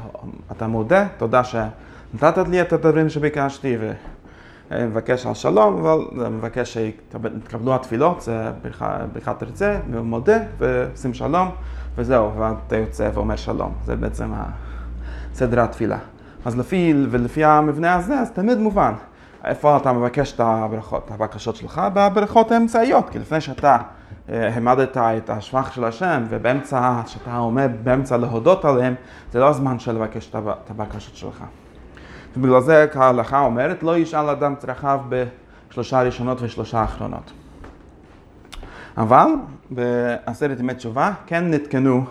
[0.52, 3.78] אתה מודה, תודה שנתת לי את הדברים שביקשתי,
[4.72, 8.52] ומבקש על שלום, אבל מבקש שיתקבלו התפילות, זה
[9.14, 11.50] ברכת תרצה, ומודה, ושים שלום,
[11.96, 13.74] וזהו, ואתה יוצא ואומר שלום.
[13.86, 14.34] זה בעצם
[15.34, 15.98] סדר התפילה.
[16.46, 18.94] אז לפי, ולפי המבנה הזה, אז תמיד מובן.
[19.46, 21.82] איפה אתה מבקש את הברכות, הבקשות שלך?
[21.94, 23.78] בברכות האמצעיות, כי לפני שאתה
[24.30, 28.96] אה, העמדת את השבח של השם, ובאמצע, שאתה עומד באמצע להודות עליהם,
[29.32, 31.44] זה לא הזמן של לבקש את הבקשות שלך.
[32.38, 37.32] ובגלל זה ההלכה אומרת, לא ישאל אדם צרכיו בשלושה ראשונות ושלושה אחרונות.
[38.98, 39.28] אבל
[39.70, 42.06] בעשרת ימי תשובה כן נתקנו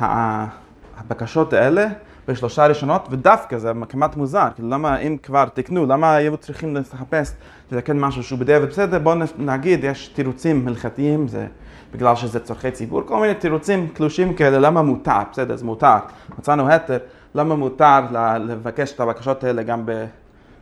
[0.00, 1.86] הבקשות האלה
[2.28, 7.32] בשלושה ראשונות, ודווקא זה כמעט מוזר, כאילו למה אם כבר תקנו, למה היו צריכים לחפש
[7.72, 11.46] לתקן משהו שהוא בדיעבד בסדר, בואו נגיד, יש תירוצים הלכתיים, זה
[11.94, 15.96] בגלל שזה צורכי ציבור, כל מיני תירוצים קלושים כאלה, למה מותר, בסדר, זה מותר,
[16.38, 16.98] מצאנו התר,
[17.34, 18.00] למה מותר
[18.40, 19.84] לבקש את הבקשות האלה גם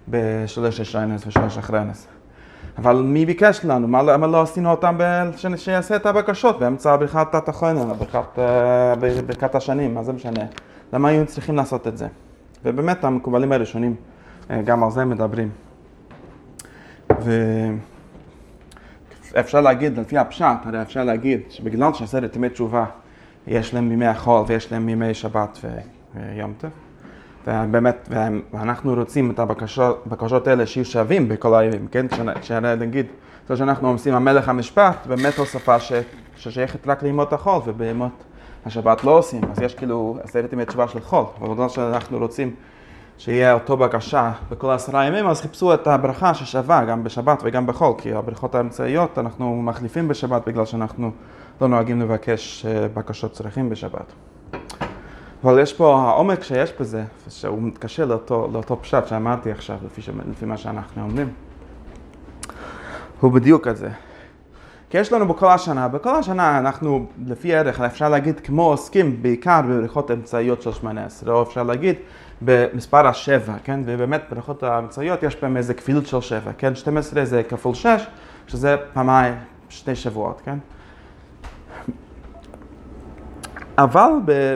[0.09, 2.07] בשלוש השריינס ושלוש אחריינס.
[2.79, 3.89] אבל מי ביקש לנו?
[3.89, 5.31] מה, למה לא עשינו אותם ב...
[5.57, 7.89] שיעשה את הבקשות באמצע ברכת התחוינן,
[9.27, 10.45] ברכת השנים, מה זה משנה?
[10.93, 12.07] למה היו צריכים לעשות את זה?
[12.65, 13.95] ובאמת המקובלים הראשונים
[14.51, 15.51] אה, גם על זה מדברים.
[19.33, 22.85] ואפשר להגיד, לפי הפשט, הרי אפשר להגיד שבגלל שעשרת ימי תשובה
[23.47, 25.59] יש להם ימי החול ויש להם ימי שבת
[26.15, 26.71] ויום טוב,
[27.47, 28.09] ובאמת,
[28.53, 32.07] ואנחנו רוצים את הבקשות האלה שיהיו שווים בכל הימים, כן?
[32.41, 33.07] כשנגיד,
[33.47, 35.77] כמו שאנחנו עושים המלך המשפט, באמת הוספה
[36.37, 38.25] ששייכת רק לימות החול ובימות
[38.67, 42.55] השבת לא עושים, אז יש כאילו עשרת ימי תשובה של חול, אבל בגלל שאנחנו רוצים
[43.19, 47.93] שיהיה אותו בקשה בכל עשרה ימים, אז חיפשו את הברכה ששווה גם בשבת וגם בחול,
[47.99, 51.11] כי הברכות האמצעיות אנחנו מחליפים בשבת בגלל שאנחנו
[51.61, 54.13] לא נוהגים לבקש אה, בקשות צרכים בשבת.
[55.45, 60.01] אבל יש פה העומק שיש בזה, שהוא מתקשר לאותו, לאותו פשט שאמרתי עכשיו, לפי,
[60.31, 61.29] לפי מה שאנחנו אומרים.
[63.21, 63.89] הוא בדיוק כזה.
[64.91, 69.61] כי יש לנו בכל השנה, בכל השנה אנחנו לפי ערך, אפשר להגיד כמו עוסקים בעיקר
[69.63, 71.97] בבריכות אמצעיות של שמונה עשרה, או אפשר להגיד
[72.43, 73.81] במספר השבע, כן?
[73.85, 76.75] ובאמת בבריכות האמצעיות יש בהם איזה כפילות של שבע, כן?
[76.75, 78.07] 12 זה כפול 6,
[78.47, 79.35] שזה פעמיים,
[79.69, 80.59] שני שבועות, כן?
[83.79, 84.11] אבל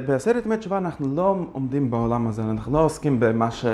[0.07, 3.67] בעשרת ימי תשובה אנחנו לא עומדים בעולם הזה, אנחנו לא עוסקים במה ש,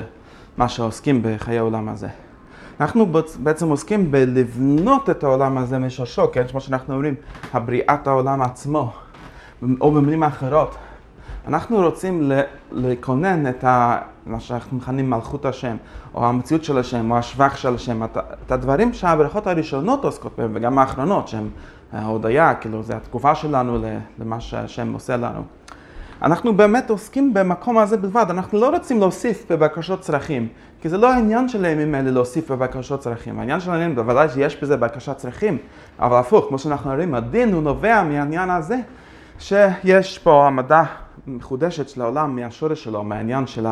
[0.69, 2.09] שעוסקים בחיי העולם הזה.
[2.81, 3.07] אנחנו
[3.39, 6.47] בעצם עוסקים בלבנות את העולם הזה משורשו, כן?
[6.51, 7.15] כמו שאנחנו אומרים,
[7.53, 8.93] הבריאת העולם עצמו,
[9.81, 10.77] או במילים אחרות.
[11.49, 12.33] אנחנו רוצים
[12.73, 13.99] לכונן את ה...
[14.27, 15.77] מה שאנחנו מכנים מלכות השם,
[16.15, 20.79] או המציאות של השם, או השבח של השם, את הדברים שהברכות הראשונות עוסקות בהם, וגם
[20.79, 21.49] האחרונות, שהן
[21.93, 23.79] ההודיה, כאילו, זה התגובה שלנו
[24.19, 25.43] למה שהשם עושה לנו.
[26.23, 30.49] אנחנו באמת עוסקים במקום הזה בלבד, אנחנו לא רוצים להוסיף בבקשות צרכים,
[30.81, 33.39] כי זה לא העניין של הימים האלה להוסיף בבקשות צרכים.
[33.39, 35.59] העניין של העניין, בוודאי שיש בזה בקשת צרכים,
[35.99, 38.77] אבל הפוך, כמו שאנחנו רואים, הדין הוא נובע מהעניין הזה,
[39.39, 40.85] שיש פה העמדה
[41.27, 43.67] מחודשת של העולם מהשורש שלו, מהעניין של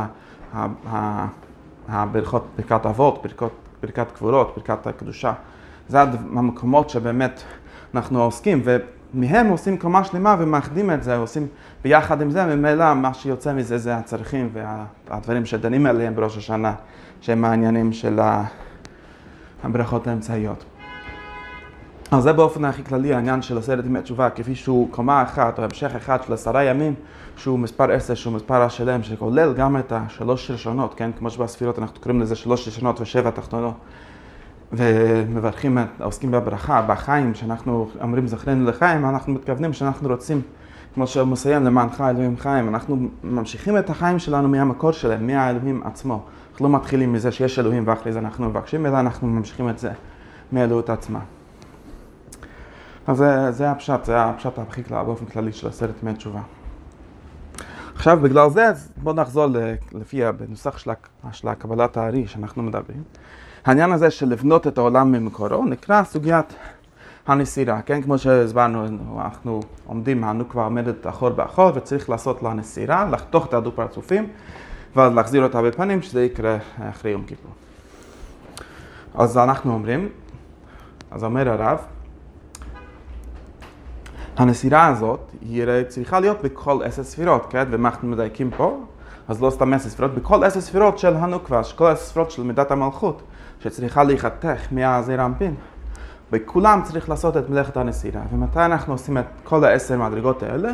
[1.88, 3.26] הברכות, ברכת אבות,
[3.82, 5.32] ברכת קבורות, ברכת הקדושה.
[5.88, 7.42] זה המקומות שבאמת
[7.94, 11.46] אנחנו עוסקים, ומהם עושים קומה שלמה ומאחדים את זה, עושים
[11.84, 16.74] ביחד עם זה, ממילא מה שיוצא מזה זה הצרכים והדברים שדנים עליהם בראש השנה,
[17.20, 18.20] שהם העניינים של
[19.64, 20.64] הברכות האמצעיות.
[22.10, 25.64] אז זה באופן הכי כללי העניין של עשרת ימי תשובה, כפי שהוא קומה אחת או
[25.64, 26.94] המשך אחד של עשרה ימים,
[27.36, 31.10] שהוא מספר עשר, שהוא מספר השלם, שכולל גם את השלוש ראשונות, כן?
[31.18, 33.74] כמו שבספירות אנחנו קוראים לזה שלוש ראשונות ושבע תחתונות.
[34.72, 40.42] ומברכים, עוסקים בברכה, בחיים, שאנחנו אומרים זכרנו לחיים, אנחנו מתכוונים שאנחנו רוצים,
[40.94, 46.22] כמו שהוא מסיים, למענך אלוהים חיים, אנחנו ממשיכים את החיים שלנו מהמקור שלהם, מהאלוהים עצמו.
[46.50, 49.90] אנחנו לא מתחילים מזה שיש אלוהים ואחרי זה אנחנו מבקשים, אלא אנחנו ממשיכים את זה
[50.52, 51.20] מאלוהות עצמה.
[53.06, 56.40] אז זה, הפשט, זה הפשט הכי כלל, באופן כללי של הסרט מהתשובה.
[57.94, 58.64] עכשיו בגלל זה,
[58.96, 59.46] בואו נחזור
[59.92, 60.78] לפי בנוסח
[61.32, 63.02] של הקבלת הארי שאנחנו מדברים.
[63.68, 66.54] העניין הזה של לבנות את העולם ממקורו נקרא סוגיית
[67.26, 68.02] הנסירה, כן?
[68.02, 68.86] כמו שהסברנו,
[69.24, 74.26] אנחנו עומדים, הנוקבה עומדת אחור באחור וצריך לעשות לה נסירה, לחתוך את הדו פרצופים
[74.96, 76.56] ואז להחזיר אותה בפנים, שזה יקרה
[76.90, 77.50] אחרי יום כיפור.
[79.14, 80.08] אז אנחנו אומרים,
[81.10, 81.78] אז אומר הרב,
[84.36, 87.64] הנסירה הזאת היא צריכה להיות בכל עשר ספירות, כן?
[87.70, 88.84] ומה אנחנו מדייקים פה?
[89.28, 92.70] אז לא סתם עשר ספירות, בכל עשר ספירות של הנוקבה, כל עשר ספירות של מידת
[92.70, 93.22] המלכות,
[93.60, 95.54] שצריכה להיחתך מהזעיר אנפין.
[96.32, 98.20] בכולם צריך לעשות את מלאכת הנסירה.
[98.32, 100.70] ומתי אנחנו עושים את כל העשר מדרגות האלה?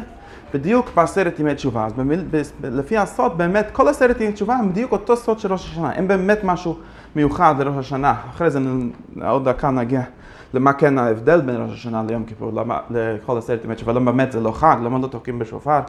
[0.55, 1.87] בדיוק בעשרת ימי תשובה.
[1.87, 5.53] אז במיל, ב, לפי הסוד, באמת, כל עשרת ימי תשובה הם בדיוק אותו סוד של
[5.53, 5.93] ראש השנה.
[5.93, 6.77] אין באמת משהו
[7.17, 8.15] מיוחד לראש השנה.
[8.31, 8.61] אחרי זה
[9.23, 10.03] עוד דקה נגיע
[10.55, 13.93] למה כן ההבדל בין ראש השנה ליום כיפור, למה, לכל עשרת ימי תשובה.
[13.93, 15.81] למה באמת זה לא חג, למה לא תוקעים בשופר,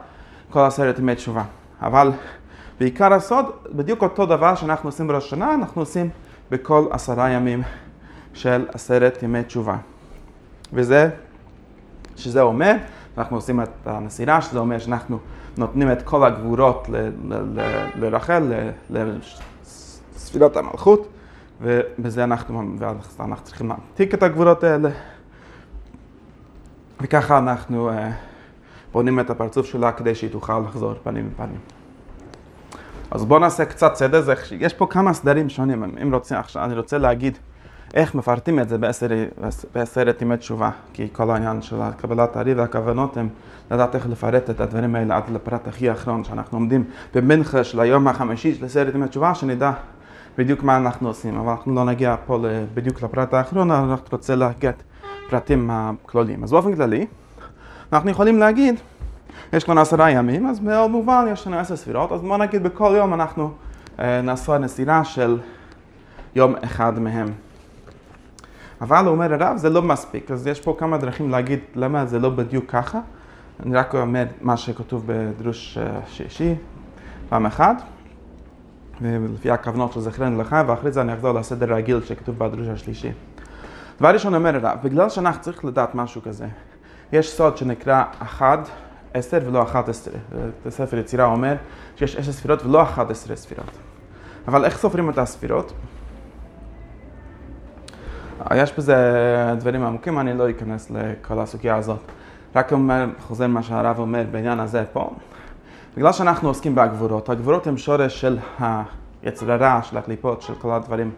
[0.50, 1.44] כל עשרת ימי תשובה.
[1.82, 2.12] אבל
[2.80, 6.10] בעיקר הסוד, בדיוק אותו דבר שאנחנו עושים בראש השנה, אנחנו עושים
[6.52, 7.64] בכל עשרה ימים
[8.34, 9.78] של עשרת ימי תשובה.
[10.74, 11.10] וזה,
[12.16, 12.76] שזה אומר,
[13.18, 15.20] אנחנו עושים את הנסירה, שזה אומר שאנחנו
[15.58, 16.88] נותנים את כל הגבורות
[17.96, 18.54] לרחל,
[18.90, 21.08] לספירות המלכות,
[21.62, 22.76] ובזה אנחנו,
[23.20, 24.90] אנחנו צריכים להמתיק את הגבורות האלה,
[27.02, 27.94] וככה אנחנו uh,
[28.92, 31.60] בונים את הפרצוף שלה כדי שהיא תוכל לחזור פנים בפנים.
[33.16, 36.74] אז בואו נעשה קצת סדר, זה, יש פה כמה סדרים שונים, אם רוצים, עכשיו אני
[36.74, 37.38] רוצה להגיד
[37.94, 39.08] איך מפרטים את זה בעשר,
[39.74, 43.30] בעשרת ימי תשובה, כי כל העניין של קבלת הארי והכוונות הם
[43.72, 48.08] לדעת איך לפרט את הדברים האלה עד לפרט הכי אחרון, שאנחנו עומדים במנחה של היום
[48.08, 49.72] החמישי של עשרת ימי תשובה, שנדע
[50.38, 54.70] בדיוק מה אנחנו עושים, אבל אנחנו לא נגיע פה בדיוק לפרט האחרון, אנחנו רוצה להגיע
[54.70, 54.84] את
[55.30, 56.44] פרטים הכלולים.
[56.44, 57.06] אז באופן כללי,
[57.94, 58.76] אנחנו יכולים להגיד
[59.54, 62.94] יש כבר עשרה ימים, אז מאוד מובן, יש לנו עשר ספירות, אז בוא נגיד בכל
[62.98, 63.52] יום אנחנו
[64.00, 65.40] אה, נעשה נסירה של
[66.36, 67.28] יום אחד מהם.
[68.82, 72.30] אבל אומר הרב, זה לא מספיק, אז יש פה כמה דרכים להגיד למה זה לא
[72.30, 73.00] בדיוק ככה.
[73.66, 76.56] אני רק אומר מה שכתוב בדרוש אה, שישי,
[77.30, 77.82] פעם אחת,
[79.02, 83.12] ולפי הכוונות של זכרנו לך, ואחרי זה אני אחזור לסדר הרגיל שכתוב בדרוש השלישי.
[84.00, 86.48] דבר ראשון אומר הרב, בגלל שאנחנו צריכים לדעת משהו כזה,
[87.14, 88.58] יש סוד שנקרא אחד
[89.16, 90.14] עשר ולא אחת עשרה.
[90.66, 91.56] בספר יצירה אומר
[91.96, 93.72] שיש עשר ספירות ולא אחת עשרה ספירות.
[94.48, 95.74] אבל איך סופרים את הספירות?
[98.56, 98.96] יש בזה
[99.60, 102.00] דברים עמוקים, אני לא אכנס לכל הסוגיה הזאת.
[102.56, 105.14] רק אומר, חוזר מה שהרב אומר בעניין הזה פה.
[105.98, 108.38] בגלל שאנחנו עוסקים בגבורות, הגבורות הן שורש של
[109.24, 111.12] היצר הרע, של הקליפות, של כל הדברים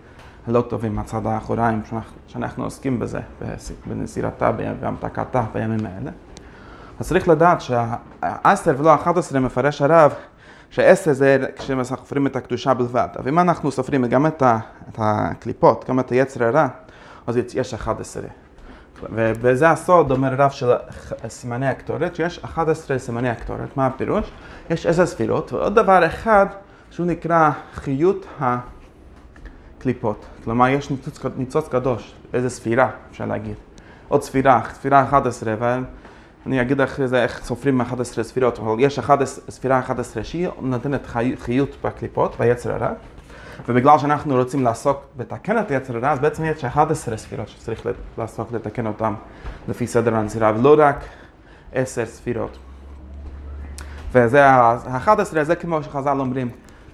[0.47, 1.81] הלא טובים מהצד האחוריים
[2.27, 3.19] שאנחנו עוסקים בזה,
[3.88, 6.12] בנסירתה, בהמתקתה בימים האלה.
[6.99, 10.13] אז צריך לדעת שהעשר ולא האחת עשרה מפרש הרב
[10.69, 13.07] שעשר זה כשסופרים את הקדושה בלבד.
[13.19, 14.43] אבל אם אנחנו סופרים גם את,
[14.97, 16.67] הקליפות, גם את היצר הרע,
[17.27, 18.23] אז יש 11.
[19.13, 20.71] וזה הסוד, אומר הרב של
[21.27, 23.77] סימני הקטורת, שיש 11 סימני הקטורת.
[23.77, 24.31] מה הפירוש?
[24.69, 26.45] יש עשר ספירות, ועוד דבר אחד
[26.91, 28.25] שהוא נקרא חיות
[29.79, 30.25] הקליפות.
[30.43, 33.55] כלומר, יש ניצוץ, ניצוץ קדוש, איזה ספירה, אפשר להגיד.
[34.07, 35.55] עוד ספירה, ספירה 11,
[36.47, 41.07] אני אגיד אחרי זה איך סופרים 11 ספירות, אבל יש 11, ספירה 11 שהיא נותנת
[41.39, 42.89] חיות בקליפות, ביצר הרע,
[43.69, 48.51] ובגלל שאנחנו רוצים לעסוק בתקן את יצר הרע, אז בעצם יש 11 ספירות שצריך לעסוק
[48.51, 49.13] לתקן אותן
[49.67, 51.03] לפי סדר הנזירה, ולא רק
[51.73, 52.57] 10 ספירות.
[54.12, 56.49] וזה ה-11, זה כמו שחז"ל אומרים,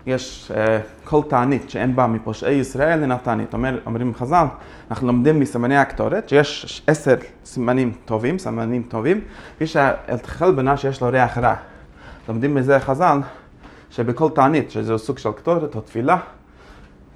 [0.06, 0.58] יש uh,
[1.04, 3.54] כל תענית שאין בה מפושעי ישראל אינה תענית.
[3.54, 4.46] אומר, אומרים חז"ל,
[4.92, 9.22] אנחנו לומדים מסימני הקטורת, שיש עשר סימנים טובים, סימנים טובים,
[9.62, 9.78] ויש
[10.22, 11.56] תחל בנה שיש לו ריח רע.
[12.30, 13.20] לומדים מזה חז"ל,
[13.90, 16.18] שבכל תענית, שזה סוג של קטורת או תפילה,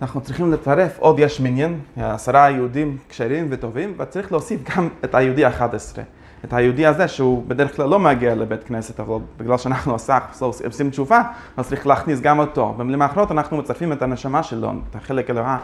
[0.02, 5.46] אנחנו צריכים לצרף עוד יש מניין, עשרה יהודים כשרים וטובים, וצריך להוסיף גם את היהודי
[5.46, 6.00] ה-11.
[6.46, 9.96] את היהודי הזה שהוא בדרך כלל לא מגיע לבית כנסת, אבל בגלל שאנחנו
[10.66, 11.22] עושים תשובה,
[11.58, 12.74] אז צריך להכניס גם אותו.
[12.78, 15.58] במילים האחרות אנחנו מצרפים את הנשמה שלו, את החלק אלוהה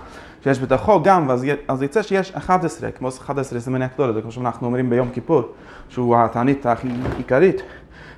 [0.44, 4.90] שיש בתוכו גם, ואז אז יצא שיש 11, כמו 11 סימני הקטורת, כמו שאנחנו אומרים
[4.90, 5.42] ביום כיפור,
[5.90, 7.62] שהוא התענית הכי עיקרית,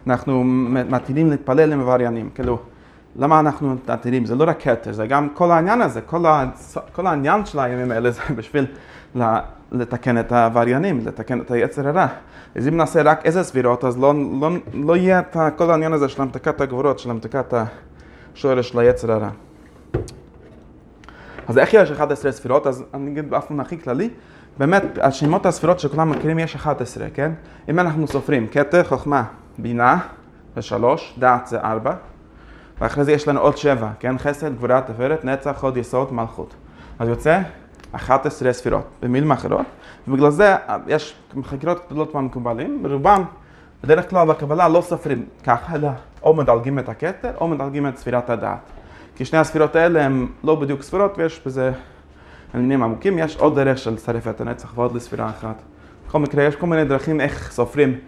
[0.07, 0.43] אנחנו
[0.89, 2.59] מתחילים להתפלל עם עבריינים, כאילו,
[3.15, 4.25] למה אנחנו מתעתרים?
[4.25, 6.45] זה לא רק כתר, זה גם כל העניין הזה, כל, ה,
[6.91, 8.65] כל העניין של הימים האלה זה בשביל
[9.71, 12.07] לתקן את העבריינים, לתקן את היצר הרע.
[12.55, 16.09] אז אם נעשה רק איזה סבירות, אז לא, לא, לא יהיה את כל העניין הזה
[16.09, 17.53] של המתקת הגבורות, של המתקת
[18.33, 19.29] השורש של היצר הרע.
[21.47, 22.67] אז איך יש 11 ספירות?
[22.67, 24.09] אז אני אגיד באופן הכי כללי,
[24.57, 27.31] באמת, השמות הספירות שכולם מכירים יש 11, כן?
[27.69, 29.23] אם אנחנו סופרים, כתר, חוכמה,
[29.57, 29.97] בינה,
[30.55, 31.93] זה שלוש, דעת זה ארבע,
[32.81, 34.17] ואחרי זה יש לנו עוד שבע, כן?
[34.17, 36.55] חסד, גבורה, תפארת, נצח, הוד, יסוד, מלכות.
[36.99, 37.41] אז יוצא
[37.91, 39.65] 11 ספירות, במילים אחרות,
[40.07, 40.55] ובגלל זה
[40.87, 43.23] יש חקירות גדולות מהמקובלים, ברובם,
[43.83, 45.89] בדרך כלל בקבלה לא סופרים ככה, אלא
[46.23, 48.59] או מדלגים את הכתר, או מדלגים את ספירת הדעת.
[49.15, 51.71] כי שני הספירות האלה הן לא בדיוק ספירות, ויש בזה
[52.53, 55.55] עניינים עמוקים, יש עוד דרך של לצרף את הנצח ועוד לספירה אחת.
[56.07, 57.99] בכל מקרה, יש כל מיני דרכים איך סופרים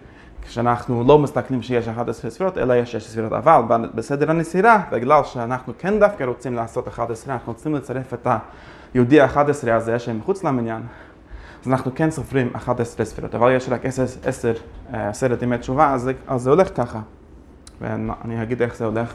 [0.42, 3.32] כשאנחנו לא מסתכלים שיש 11 ספירות, אלא יש 6 ספירות.
[3.32, 8.26] אבל בסדר הנסירה, בגלל שאנחנו כן דווקא רוצים לעשות 11, אנחנו רוצים לצרף את
[8.94, 10.82] היהודי ה-11 הזה שהם מחוץ למניין,
[11.68, 13.34] אנחנו כן סופרים 11 ספירות.
[13.34, 14.52] אבל יש רק 10, 10
[14.92, 17.00] עשרת ימי תשובה, אז, אז זה הולך ככה.
[17.80, 19.14] ואני אגיד איך זה הולך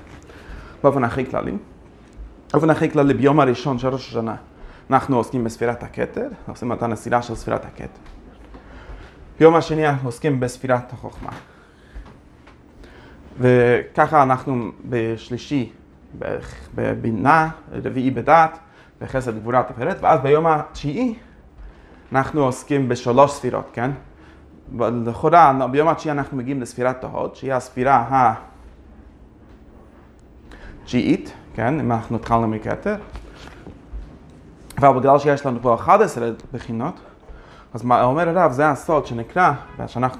[0.83, 1.53] באופן הכי כללי.
[2.51, 4.35] באופן הכי כללי, ביום הראשון של ראש השנה,
[4.89, 7.99] אנחנו עוסקים בספירת הכתר, עושים את הנסירה של ספירת הכתר.
[9.39, 11.31] ביום השני אנחנו עוסקים בספירת החוכמה.
[13.39, 15.71] וככה אנחנו בשלישי
[16.75, 18.59] בבינה, רביעי בדת,
[19.01, 21.15] בחסד גבורת הפרט, ואז ביום התשיעי
[22.15, 23.91] אנחנו עוסקים בשלוש ספירות, כן?
[24.79, 28.33] לכאורה, ביום התשיעי אנחנו מגיעים לספירת ההוד, שהיא הספירה
[30.83, 31.79] התשיעית, כן?
[31.79, 32.95] אם אנחנו התחלנו מכתר.
[34.77, 36.99] אבל בגלל שיש לנו פה 11 בחינות,
[37.73, 39.51] אז מה אומר הרב, זה הסוד שנקרא,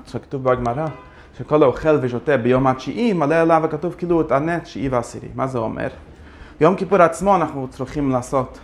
[0.08, 0.86] שכתוב בגמרא,
[1.38, 5.28] שכל האוכל ושותה ביום התשיעי, מלא עליו הכתוב כאילו את הנט תשיעי ועשירי.
[5.36, 5.88] מה זה אומר?
[6.62, 8.60] יום כיפור עצמו אנחנו צריכים לעשות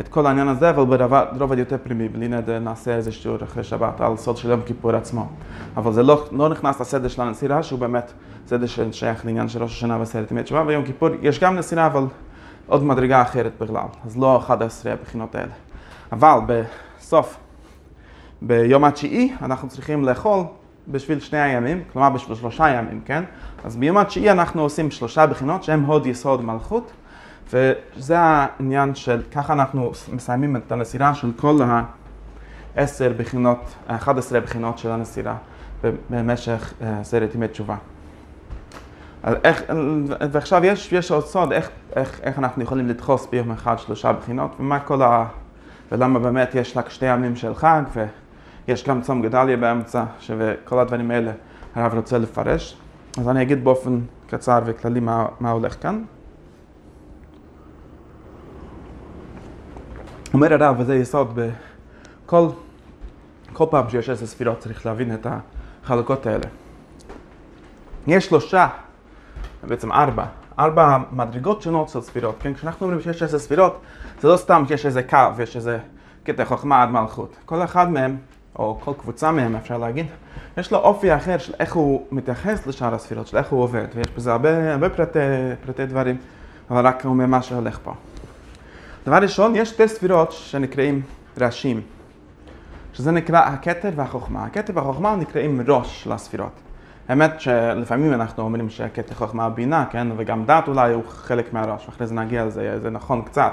[0.00, 0.96] את כל העניין הזה, אבל
[1.38, 4.96] ברובד יותר פרימי, בלי נדר נעשה איזה שיעור אחרי שבת על סוד של יום כיפור
[4.96, 5.28] עצמו.
[5.76, 8.12] אבל זה לא, לא נכנס לסדר של הנסירה, שהוא באמת
[8.46, 12.04] סדר ששייך לעניין של ראש השנה ועשרת ימי תשובה, ויום כיפור יש גם נסירה, אבל
[12.66, 13.86] עוד מדרגה אחרת בכלל.
[14.06, 15.52] אז לא 11 הבחינות האלה.
[16.12, 17.36] אבל בסוף
[18.42, 20.40] ביום התשיעי אנחנו צריכים לאכול
[20.88, 23.24] בשביל שני הימים, כלומר בשביל שלושה ימים, כן?
[23.64, 26.92] אז ביום התשיעי אנחנו עושים שלושה בחינות שהן הוד יסוד מלכות,
[27.52, 31.58] וזה העניין של, ככה אנחנו מסיימים את הנסירה של כל
[32.76, 35.36] העשר בחינות, 11 בחינות של הנסירה
[36.10, 37.76] במשך עשרת ימי תשובה.
[39.24, 39.62] איך,
[40.32, 44.56] ועכשיו יש, יש עוד סוד איך, איך, איך אנחנו יכולים לדחוס ביום אחד שלושה בחינות
[44.60, 45.26] ומה כל ה...
[45.92, 48.06] ולמה באמת יש רק שתי ימים של חג ו...
[48.68, 51.32] יש גם צום גדליה באמצע, שכל הדברים האלה
[51.74, 52.76] הרב רוצה לפרש.
[53.18, 56.02] אז אני אגיד באופן קצר וכללי מה, מה הולך כאן.
[60.34, 61.38] אומר הרב, וזה יסוד
[62.26, 62.48] בכל
[63.52, 65.26] כל פעם שיש איזה ספירות צריך להבין את
[65.84, 66.44] החלוקות האלה.
[68.06, 68.68] יש שלושה,
[69.62, 70.24] בעצם ארבע,
[70.58, 72.54] ארבע מדרגות שונות של ספירות, כן?
[72.54, 73.80] כשאנחנו אומרים שיש איזה ספירות,
[74.20, 75.78] זה לא סתם שיש איזה קו, יש איזה
[76.24, 77.36] קטע חוכמה עד מלכות.
[77.46, 78.16] כל אחד מהם
[78.58, 80.06] או כל קבוצה מהם אפשר להגיד,
[80.56, 84.10] יש לו אופי אחר של איך הוא מתייחס לשאר הספירות, של איך הוא עובד, ויש
[84.16, 85.18] בזה הרבה, הרבה פרטי,
[85.66, 86.16] פרטי דברים,
[86.70, 87.92] אבל רק אומר מה שהולך פה.
[89.06, 91.02] דבר ראשון, יש שתי ספירות שנקראים
[91.38, 91.80] ראשים,
[92.92, 94.44] שזה נקרא הכתר והחוכמה.
[94.44, 96.52] הכתר והחוכמה נקראים ראש של הספירות.
[97.08, 102.06] האמת שלפעמים אנחנו אומרים שהכתר חוכמה בינה, כן, וגם דת אולי הוא חלק מהראש, ואחרי
[102.06, 103.52] זה נגיע לזה, זה נכון קצת.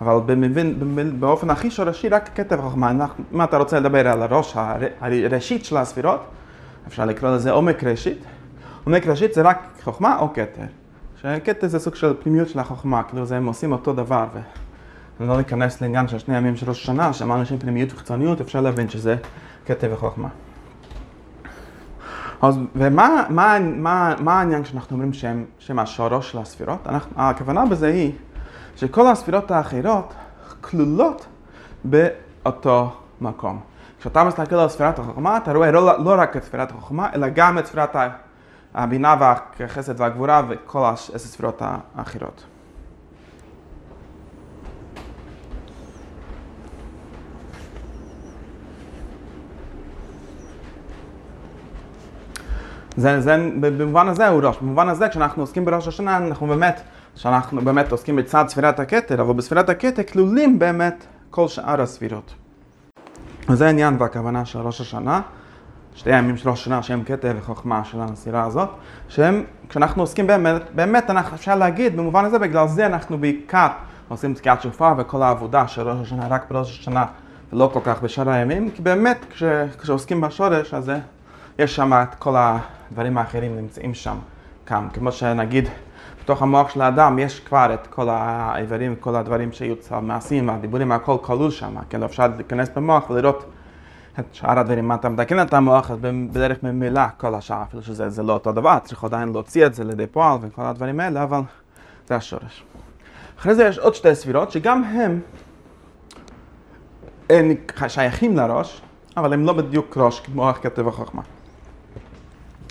[0.00, 2.92] אבל במבין, באופן הכי שורשי, רק כתב חוכמה.
[3.32, 4.56] אם אתה רוצה לדבר על הראש
[5.00, 6.20] הראשית של הספירות,
[6.86, 8.24] אפשר לקרוא לזה עומק ראשית.
[8.84, 10.62] עומק ראשית זה רק חוכמה או כתר.
[11.20, 14.26] שכתר זה סוג של פנימיות של החוכמה, כאילו הם עושים אותו דבר.
[15.20, 18.88] ולא ניכנס לעניין של שני ימים של ראש השנה, שאמרנו שהם פנימיות וחיצוניות, אפשר להבין
[18.88, 19.16] שזה
[19.66, 20.28] כתר וחוכמה.
[22.42, 26.86] אז ומה מה, מה, מה העניין שאנחנו אומרים שהם, שהם השורש של הספירות?
[26.86, 28.12] אנחנו, הכוונה בזה היא
[28.76, 30.14] שכל הספירות האחרות
[30.60, 31.26] כלולות
[31.84, 33.60] באותו מקום.
[34.00, 37.58] כשאתה מסתכל על ספירת החוכמה, אתה רואה לא, לא רק את ספירת החוכמה, אלא גם
[37.58, 37.96] את ספירת
[38.74, 40.84] הבינה והחסד והגבורה וכל
[41.14, 41.62] הספירות
[41.94, 42.44] האחרות.
[52.96, 54.56] זה, זה, במובן הזה הוא ראש.
[54.58, 56.80] במובן הזה, כשאנחנו עוסקים בראש השנה, אנחנו באמת
[57.14, 62.34] שאנחנו באמת עוסקים בצד ספירת הכתר, אבל בספירת הכתר כלולים באמת כל שאר הספירות.
[63.48, 65.20] וזה העניין והכוונה של ראש השנה.
[65.94, 68.68] שתי הימים של ראש השנה שהם קטע וחוכמה של הנסירה הזאת,
[69.08, 73.68] שהם, כשאנחנו עוסקים באמת, באמת אנחנו אפשר להגיד במובן הזה, בגלל זה אנחנו בעיקר
[74.08, 77.04] עושים תקיעת שופר וכל העבודה של ראש השנה רק בראש השנה
[77.52, 79.42] ולא כל כך בשאר הימים, כי באמת כש,
[79.78, 80.92] כשעוסקים בשורש אז
[81.58, 84.16] יש שם את כל הדברים האחרים נמצאים שם,
[84.66, 85.68] כאן, כמו שנגיד
[86.22, 91.16] בתוך המוח של האדם יש כבר את כל האיברים, כל הדברים שיוצא, המעשים, הדיבורים, הכל
[91.22, 93.44] כלול שם, כן, אפשר להיכנס במוח ולראות
[94.18, 98.22] את שאר הדברים, מה אתה מתקן את המוח, אז בדרך ממילא כל השאר, אפילו שזה
[98.22, 101.40] לא אותו דבר, צריך עדיין להוציא את זה לידי פועל וכל הדברים האלה, אבל
[102.08, 102.64] זה השורש.
[103.38, 105.20] אחרי זה יש עוד שתי ספירות שגם הם
[107.30, 107.54] הם
[107.88, 108.82] שייכים לראש,
[109.16, 111.22] אבל הם לא בדיוק ראש כמו הכתב החוכמה.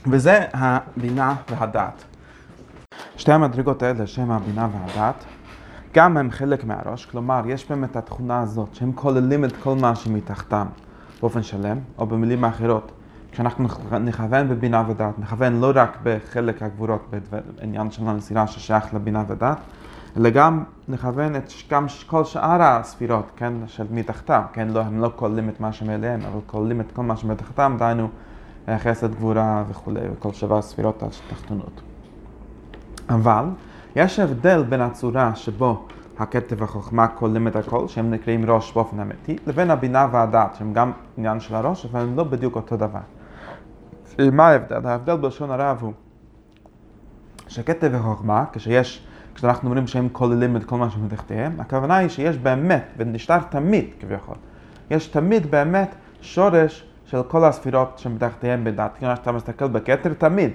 [0.07, 2.03] וזה הבינה והדעת.
[3.17, 5.25] שתי המדרגות האלה, שם הבינה והדעת,
[5.93, 9.95] גם הם חלק מהראש, כלומר, יש בהם את התכונה הזאת, שהם כוללים את כל מה
[9.95, 10.67] שמתחתם
[11.19, 12.91] באופן שלם, או במילים אחרות,
[13.31, 13.67] כשאנחנו
[13.99, 17.13] נכוון בבינה ודעת, נכוון לא רק בחלק הגבורות,
[17.59, 19.57] בעניין של הנסירה ששייך לבינה ודעת,
[20.17, 25.11] אלא גם נכוון את גם כל שאר הספירות, כן, של מתחתם, כן, לא, הם לא
[25.15, 28.09] כוללים את מה שמעליהם, אבל כוללים את כל מה שמתחתם, דהיינו
[28.77, 31.81] חסד, גבורה וכולי, וכל שבע הספירות התחתונות.
[33.09, 33.45] אבל
[33.95, 35.85] יש הבדל בין הצורה שבו
[36.19, 40.91] הכתב והחוכמה כוללים את הכל, שהם נקראים ראש באופן אמיתי, לבין הבינה והדעת, שהם גם
[41.17, 42.99] עניין של הראש, אבל הם לא בדיוק אותו דבר.
[44.19, 44.87] מה ההבדל?
[44.87, 45.93] ההבדל בלשון הרב הוא
[47.47, 52.83] שכתב וחוכמה, כשיש, כשאנחנו אומרים שהם כוללים את כל מה שמתחתיהם, הכוונה היא שיש באמת,
[52.97, 54.35] ונשאר תמיד כביכול,
[54.91, 58.91] יש תמיד באמת שורש של כל הספירות שמתחתיהם בדת.
[58.99, 60.51] כלומר, כשאתה מסתכל בכתר, תמיד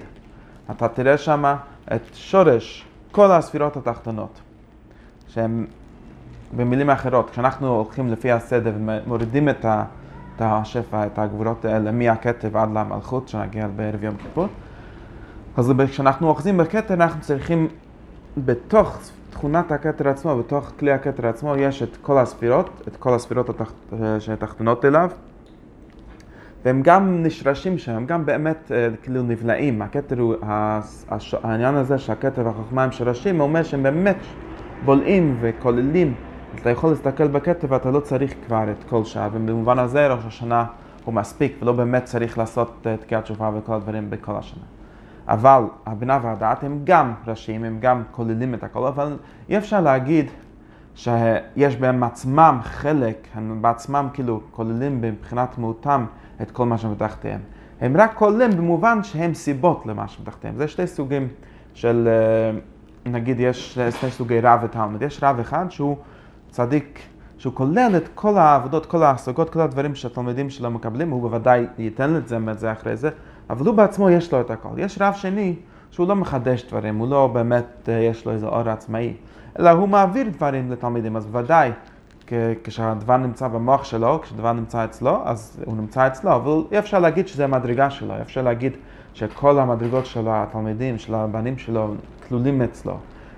[0.71, 1.55] אתה תראה שם
[1.95, 4.41] את שורש כל הספירות התחתונות,
[5.27, 5.65] שהן
[6.55, 9.65] במילים אחרות, כשאנחנו הולכים לפי הסדר ומורידים את,
[10.39, 14.47] השפע, את הגבורות האלה מהכתב עד למלכות, שנגיע בערב יום כיפור,
[15.57, 17.67] אז כשאנחנו אוחזים בכתר אנחנו צריכים,
[18.37, 18.99] בתוך
[19.29, 23.73] תכונת הכתר עצמו, בתוך כלי הכתר עצמו, יש את כל הספירות, את כל הספירות התחת,
[24.19, 25.11] שתחתונות אליו.
[26.65, 29.81] והם גם נשרשים שם, הם גם באמת אה, כאילו נבלעים.
[29.81, 30.35] הכתר הוא,
[31.43, 34.17] העניין הזה שהכתר והחוכמה הם שרשים, אומר שהם באמת
[34.85, 36.13] בולעים וכוללים.
[36.61, 40.65] אתה יכול להסתכל בכתר ואתה לא צריך כבר את כל שעה, ובמובן הזה ראש השנה
[41.05, 44.63] הוא מספיק, ולא באמת צריך לעשות אה, תקיעת שופר וכל הדברים בכל השנה.
[45.27, 49.17] אבל הבינה והדעת הם גם ראשיים, הם גם כוללים את הכל, אבל
[49.49, 50.31] אי אפשר להגיד
[50.95, 56.05] שיש בהם עצמם חלק, הם בעצמם כאילו כוללים מבחינת מהותם
[56.41, 57.39] את כל מה שמתחתיהם.
[57.81, 60.55] הם רק כוללים במובן שהם סיבות למה שמתחתיהם.
[60.55, 61.27] זה שתי סוגים
[61.73, 62.59] של, אה,
[63.11, 65.01] נגיד יש שני סוגי רב ותלמיד.
[65.01, 65.97] יש רב אחד שהוא
[66.49, 66.99] צדיק,
[67.37, 72.15] שהוא כולל את כל העבודות, כל ההשגות, כל הדברים שהתלמידים שלו מקבלים, הוא בוודאי ייתן
[72.15, 73.09] את זה, את זה אחרי זה,
[73.49, 74.69] אבל הוא בעצמו יש לו את הכל.
[74.77, 75.55] יש רב שני
[75.91, 79.13] שהוא לא מחדש דברים, הוא לא באמת, אה, יש לו איזה אור עצמאי,
[79.59, 81.71] אלא הוא מעביר דברים לתלמידים, אז בוודאי
[82.63, 87.27] כשהדבר נמצא במוח שלו, כשהדבר נמצא אצלו, אז הוא נמצא אצלו, אבל אי אפשר להגיד
[87.27, 88.73] שזה המדרגה שלו, אי אפשר להגיד
[89.13, 91.93] שכל המדרגות של התלמידים, של הבנים שלו,
[92.27, 92.97] כלולים אצלו.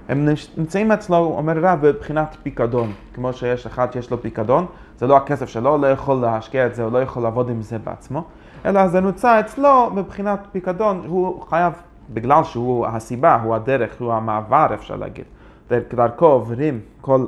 [0.09, 2.91] הם נמצאים אצלו, אומר רב, בבחינת פיקדון.
[3.13, 4.65] כמו שיש אחד שיש לו פיקדון,
[4.97, 7.61] זה לא הכסף שלו, הוא לא יכול להשקיע את זה, הוא לא יכול לעבוד עם
[7.61, 8.23] זה בעצמו,
[8.65, 11.73] אלא זה נמצא אצלו בבחינת פיקדון, הוא חייב,
[12.13, 15.25] בגלל שהוא הסיבה, הוא הדרך, הוא המעבר, אפשר להגיד.
[15.69, 17.25] דרכו עוברים כל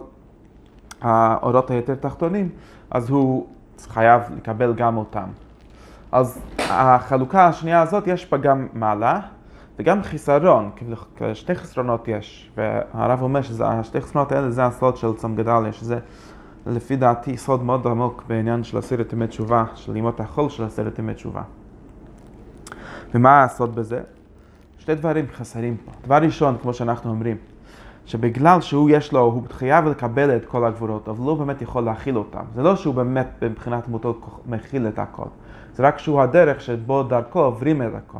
[1.01, 2.49] האורות היותר תחתונים,
[2.91, 3.47] אז הוא
[3.87, 5.27] חייב לקבל גם אותם.
[6.11, 9.19] אז החלוקה השנייה הזאת יש בה גם מעלה
[9.79, 10.69] וגם חיסרון,
[11.33, 15.99] שתי חסרונות יש, והרב אומר שהשתי חסרונות האלה זה הסוד של צום גדליה, שזה
[16.65, 20.99] לפי דעתי סוד מאוד עמוק בעניין של עשרת ימי תשובה, של ימות החול של עשרת
[20.99, 21.41] ימי תשובה.
[23.13, 24.01] ומה הסוד בזה?
[24.77, 25.91] שתי דברים חסרים פה.
[26.05, 27.37] דבר ראשון, כמו שאנחנו אומרים,
[28.05, 32.17] שבגלל שהוא יש לו, הוא חייב לקבל את כל הגבורות, אבל לא באמת יכול להכיל
[32.17, 32.43] אותם.
[32.55, 35.25] זה לא שהוא באמת מבחינת מותו מכיל את הכל,
[35.73, 38.19] זה רק שהוא הדרך שבו דרכו עוברים את הכל.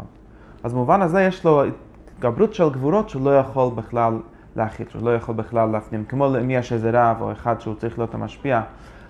[0.63, 4.13] אז במובן הזה יש לו התגברות של גבורות שהוא לא יכול בכלל
[4.55, 6.05] להכיל, שהוא לא יכול בכלל להפנים.
[6.05, 8.61] כמו אם יש איזה רב או אחד שהוא צריך להיות המשפיע,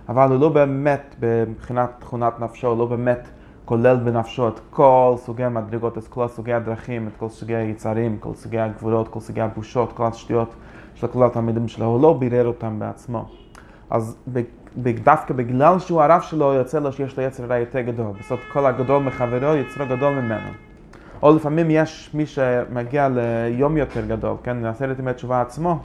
[0.10, 1.16] אבל הוא לא באמת,
[1.50, 3.28] מבחינת תכונת נפשו, לא באמת
[3.72, 8.34] כולל בנפשו את כל סוגי המדרגות, את כל סוגי הדרכים, את כל סוגי היצרים, כל
[8.34, 10.54] סוגי הגבולות, כל סוגי הבושות, כל השטויות
[10.96, 13.26] של כל התלמידים שלו, הוא לא בירר אותם בעצמו.
[13.90, 14.18] אז
[15.04, 18.12] דווקא בגלל שהוא הרב שלו, יוצא לו שיש לו יצר רע יותר גדול.
[18.20, 20.50] בסוף כל הגדול מחברו, יצרו גדול ממנו.
[21.24, 25.80] או לפעמים יש מי שמגיע ליום יותר גדול, כן, לעשרת ימי תשובה עצמו,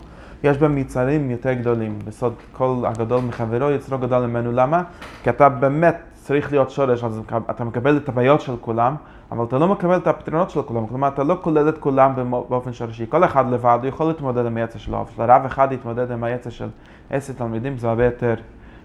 [0.45, 1.99] יש בה מצרים יותר גדולים.
[2.05, 4.53] בסוד כל הגדול מחברו יצרו גדול ממנו.
[4.53, 4.83] למה?
[5.23, 7.21] כי אתה באמת צריך להיות שורש, אז
[7.51, 8.97] אתה מקבל את הבעיות של כולם,
[9.33, 10.87] אבל אתה לא מקבל את הפתרונות של כולם.
[10.87, 12.15] כלומר, אתה לא כולל את כולם
[12.49, 13.07] באופן שורשי.
[13.09, 16.51] כל אחד לבד הוא יכול להתמודד עם היצע שלו, אבל רב אחד יתמודד עם היצע
[16.51, 16.69] של
[17.11, 18.35] עשר תלמידים זה הרבה יותר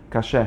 [0.10, 0.44] קשה.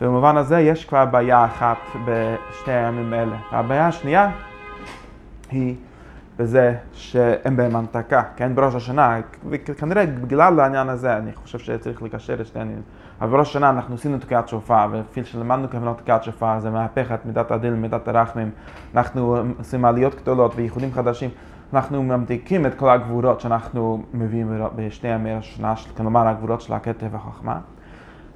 [0.00, 3.36] ובמובן הזה יש כבר בעיה אחת בשני הימים האלה.
[3.50, 4.30] הבעיה השנייה
[5.50, 5.76] היא
[6.36, 12.40] בזה שאין בהם המתקה, כן, בראש השנה, וכנראה בגלל העניין הזה, אני חושב שצריך לקשר
[12.40, 12.84] את שני העניינים.
[13.22, 17.26] אבל בראש השנה אנחנו עשינו תקיעת שופר, וכפי שלמדנו כוונות תקיעת שופר, זה מהפך את
[17.26, 18.50] מידת הדין ומידת הרחמים.
[18.94, 21.30] אנחנו עושים עליות גדולות וייחודים חדשים.
[21.72, 27.58] אנחנו ממתיקים את כל הגבורות שאנחנו מביאים בשני ימי השנה, כלומר הגבורות של הכתב והחוכמה.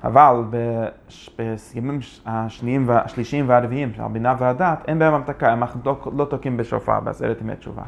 [0.04, 6.56] אבל בימים השניים והשלישיים והרביעים של הבינה והדת, אין בהם המתקה, הם לא, לא תוקעים
[6.56, 7.82] בשופר בעשרת ימי תשובה.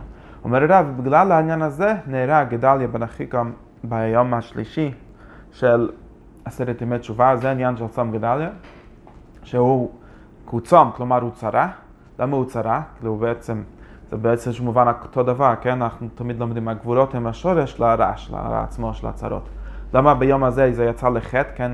[0.44, 3.50] אומר הרב, בגלל העניין הזה נהרג גדליה בן אחיקם
[3.84, 4.94] ביום השלישי
[5.52, 5.90] של
[6.48, 8.48] עשרת ימי תשובה, זה עניין של צום גדליה,
[9.42, 9.90] שהוא
[10.44, 11.68] קוצום, כלומר הוא צרה.
[12.18, 12.80] למה הוא צרה?
[12.98, 13.62] כאילו בעצם,
[14.10, 15.82] זה בעצם מובן אותו דבר, כן?
[15.82, 18.12] אנחנו תמיד לומדים, הגבולות הם השורש לרע
[18.62, 19.48] עצמו של הצרות.
[19.94, 21.72] למה ביום הזה זה יצא לחטא, כן,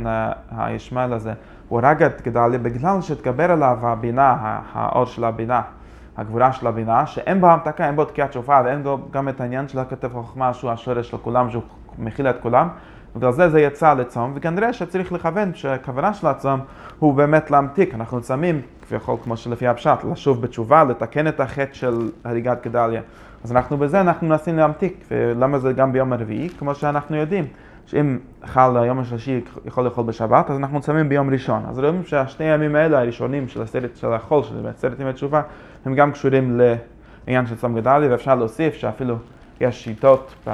[0.50, 1.32] הישמעאל הזה,
[1.68, 5.62] הוא הרג את גדליה בגלל שהתגבר עליו הבינה, האור של הבינה,
[6.16, 9.68] הגבורה של הבינה, שאין בו המתקה, אין בו תקיעת שופר, ואין בו גם את העניין
[9.68, 11.62] של הכתב חוכמה שהוא השורש של כולם, שהוא
[11.98, 12.68] מכיל את כולם.
[13.16, 16.60] בגלל זה זה יצא לצום, וכנראה שצריך לכוון שהכוונה של הצום
[16.98, 17.94] הוא באמת להמתיק.
[17.94, 23.00] אנחנו צמים, כביכול כמו שלפי הפשט, לשוב בתשובה, לתקן את החטא של הריגת גדליה.
[23.44, 26.48] אז אנחנו בזה, אנחנו מנסים להמתיק, ולמה זה גם ביום הרביעי?
[26.48, 27.44] כמו שאנחנו יודעים.
[27.86, 31.62] שאם חל היום השלישי יכול לאכול בשבת, אז אנחנו צמים ביום ראשון.
[31.68, 35.42] אז רואים שהשני הימים האלה הראשונים של הסרט של החול, של סרט ימי תשובה,
[35.84, 36.60] הם גם קשורים
[37.26, 39.16] לעניין של צום גדלי, ואפשר להוסיף שאפילו
[39.60, 40.48] יש שיטות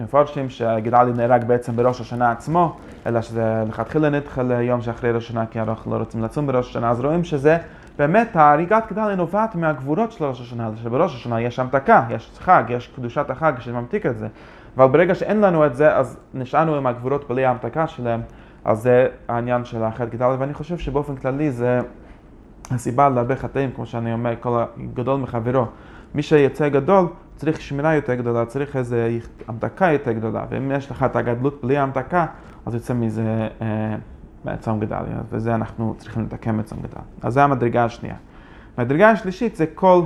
[0.00, 2.76] במפורשים שגדלי נהרג בעצם בראש השנה עצמו,
[3.06, 6.90] אלא שזה לכתחילה נדחה ליום שאחרי ראש השנה, כי אנחנו לא רוצים לצום בראש השנה,
[6.90, 7.58] אז רואים שזה
[7.98, 12.86] באמת ההריגת גדלי נובעת מהגבורות של ראש השנה, שבראש השנה יש המתקה, יש חג, יש
[12.96, 14.28] קדושת החג שממתיק את זה.
[14.76, 18.20] אבל ברגע שאין לנו את זה, אז נשארנו עם הגבורות בלי ההמתקה שלהם,
[18.64, 21.80] אז זה העניין של החטא גדל, ואני חושב שבאופן כללי זה
[22.70, 25.64] הסיבה להרבה חטאים, כמו שאני אומר, כל הגדול מחברו.
[26.14, 27.06] מי שיוצא גדול,
[27.38, 28.96] צריך שמירה יותר גדולה, צריך איזו
[29.48, 32.26] המתקה יותר גדולה, ואם יש לך את הגדלות בלי ההמתקה,
[32.66, 37.00] אז יוצא מזה אה, צום גדל, וזה אנחנו צריכים לתקן בצום גדל.
[37.22, 38.14] אז זה המדרגה השנייה.
[38.76, 40.02] המדרגה השלישית זה כל,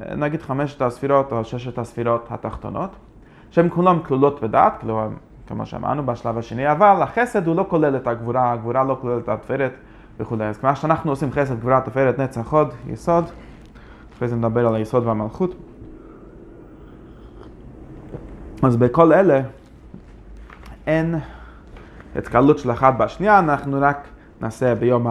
[0.00, 2.90] אה, נגיד חמשת הספירות או ששת הספירות התחתונות.
[3.50, 5.08] שהן כולן כלולות בדעת, כלומר,
[5.46, 9.28] כמו שאמרנו בשלב השני, אבל החסד הוא לא כולל את הגבורה, הגבורה לא כוללת את
[9.28, 9.72] התפארת
[10.20, 10.44] וכולי.
[10.44, 13.24] אז כמו שאנחנו עושים חסד, גבורה, תפארת, נצח, הוד, יסוד,
[14.16, 15.54] אחרי זה נדבר על היסוד והמלכות.
[18.62, 19.40] אז בכל אלה
[20.86, 21.14] אין
[22.16, 24.08] התקלות של אחת בשנייה, אנחנו רק
[24.40, 25.06] נעשה ביום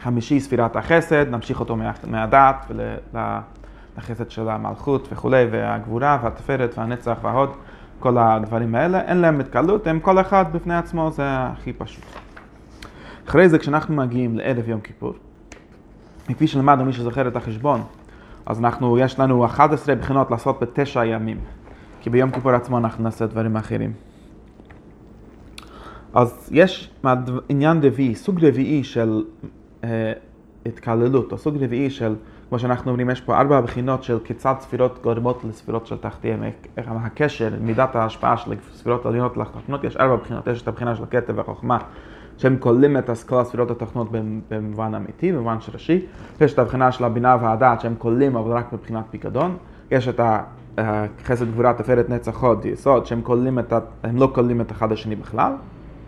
[0.00, 2.80] החמישי ספירת החסד, נמשיך אותו מהדעת ול...
[3.98, 7.50] החסד של המלכות וכולי, והגבורה והתפארת והנצח וההוד,
[8.00, 12.04] כל הדברים האלה, אין להם התקלות, הם כל אחד בפני עצמו, זה הכי פשוט.
[13.28, 15.12] אחרי זה, כשאנחנו מגיעים לערב יום כיפור,
[16.28, 17.82] כפי שלמדנו, מי שזוכר את החשבון,
[18.46, 21.36] אז אנחנו, יש לנו 11 בחינות לעשות בתשע ימים,
[22.00, 23.92] כי ביום כיפור עצמו אנחנו נעשה דברים אחרים.
[26.14, 26.90] אז יש
[27.48, 29.24] עניין רביעי, סוג רביעי של
[29.84, 30.12] אה,
[30.66, 32.14] התקללות, או סוג רביעי של
[32.48, 36.42] כמו שאנחנו אומרים, יש פה ארבע בחינות של כיצד ספירות גורמות לספירות של תחתיהם,
[36.76, 41.02] איך הקשר, מידת ההשפעה של ספירות עליונות לתחתונות, יש ארבע בחינות, יש את הבחינה של
[41.02, 41.78] הכתב והחוכמה,
[42.38, 44.08] שהם כוללים את כל הספירות התחתונות
[44.48, 46.06] במובן אמיתי, במובן שרשי,
[46.40, 49.56] יש את הבחינה של הבינה והדעת, שהם כוללים אבל רק מבחינת פיקדון,
[49.90, 50.20] יש את
[50.78, 53.72] החסד גבורה, תפארת נצח הוד, יסוד, שהם כוללים את,
[54.02, 55.52] הם לא כוללים את אחד השני בכלל,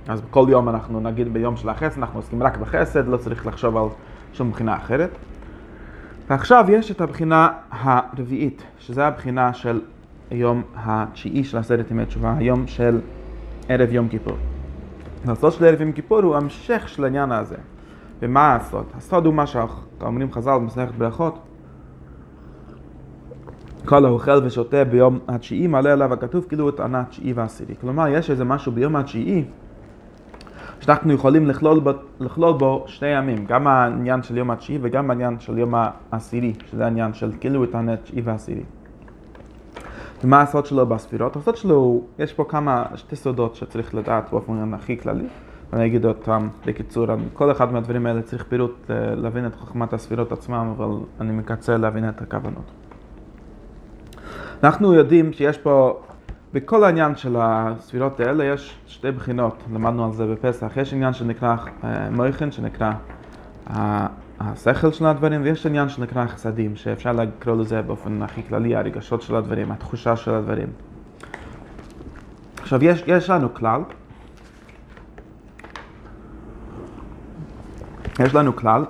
[0.09, 3.77] אז כל יום אנחנו נגיד ביום של החסד, אנחנו עוסקים רק בחסד, לא צריך לחשוב
[3.77, 3.85] על
[4.33, 5.11] שום בחינה אחרת.
[6.31, 9.81] ועכשיו יש את הבחינה הרביעית, שזה הבחינה של
[10.31, 13.01] היום התשיעי של עשרת ימי תשובה, היום של
[13.69, 14.37] ערב יום כיפור.
[15.29, 17.57] הסוד של ערב יום כיפור הוא המשך של העניין הזה.
[18.23, 18.85] ומה הסוד?
[18.97, 21.39] הסוד הוא מה שאומרים חז"ל במסכת ברכות,
[23.85, 27.75] כל האוכל ושותה ביום התשיעי מעלה עליו הכתוב כאילו הוא טענה תשיעי ועשירי.
[27.81, 29.45] כלומר, יש איזה משהו ביום התשיעי
[30.81, 35.41] שאנחנו יכולים לכלול בו, לכלול בו שני ימים, גם העניין של יום התשיעי וגם העניין
[35.41, 35.75] של יום
[36.13, 38.63] העשירי, שזה העניין של כאילו את התשיעי והעשירי.
[40.25, 41.37] ומה הסוד שלו בספירות?
[41.37, 45.27] הסוד שלו, יש פה כמה, שתי סודות שצריך לדעת באופן הכי כללי,
[45.73, 50.33] ואני אגיד אותם בקיצור, כל אחד מהדברים האלה צריך פירוט אה, להבין את חוכמת הספירות
[50.33, 50.89] עצמם, אבל
[51.21, 52.90] אני מקצר להבין את הכוונות.
[54.65, 56.01] אנחנו יודעים שיש פה
[56.53, 60.77] בכל העניין של הספירות האלה יש שתי בחינות, למדנו על זה בפסח.
[60.77, 62.93] יש עניין שנקרא אה, מויכן, שנקרא
[64.41, 69.37] השכל של הדברים, ויש עניין שנקרא חסדים, שאפשר לקרוא לזה באופן הכי כללי, הרגשות של
[69.37, 70.69] הדברים, התחושה של הדברים.
[72.61, 73.81] עכשיו, יש, יש לנו כלל,
[78.21, 78.85] יש לנו כלל,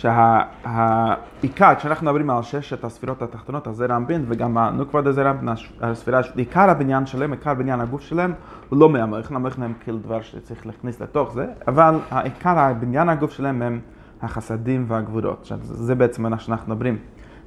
[0.00, 5.48] שהעיקר, כשאנחנו מדברים על ששת הספירות התחתונות, אז זה רמבין, וגם הנוקווה דה רמבין,
[5.80, 8.32] הספירה, עיקר הבניין שלהם, עיקר בניין הגוף שלהם,
[8.68, 13.32] הוא לא מהמויכן, המויכן הם כאילו דבר שצריך להכניס לתוך זה, אבל עיקר הבניין הגוף
[13.32, 13.80] שלהם הם
[14.22, 15.52] החסדים והגבורות.
[15.62, 16.98] זה בעצם מה שאנחנו מדברים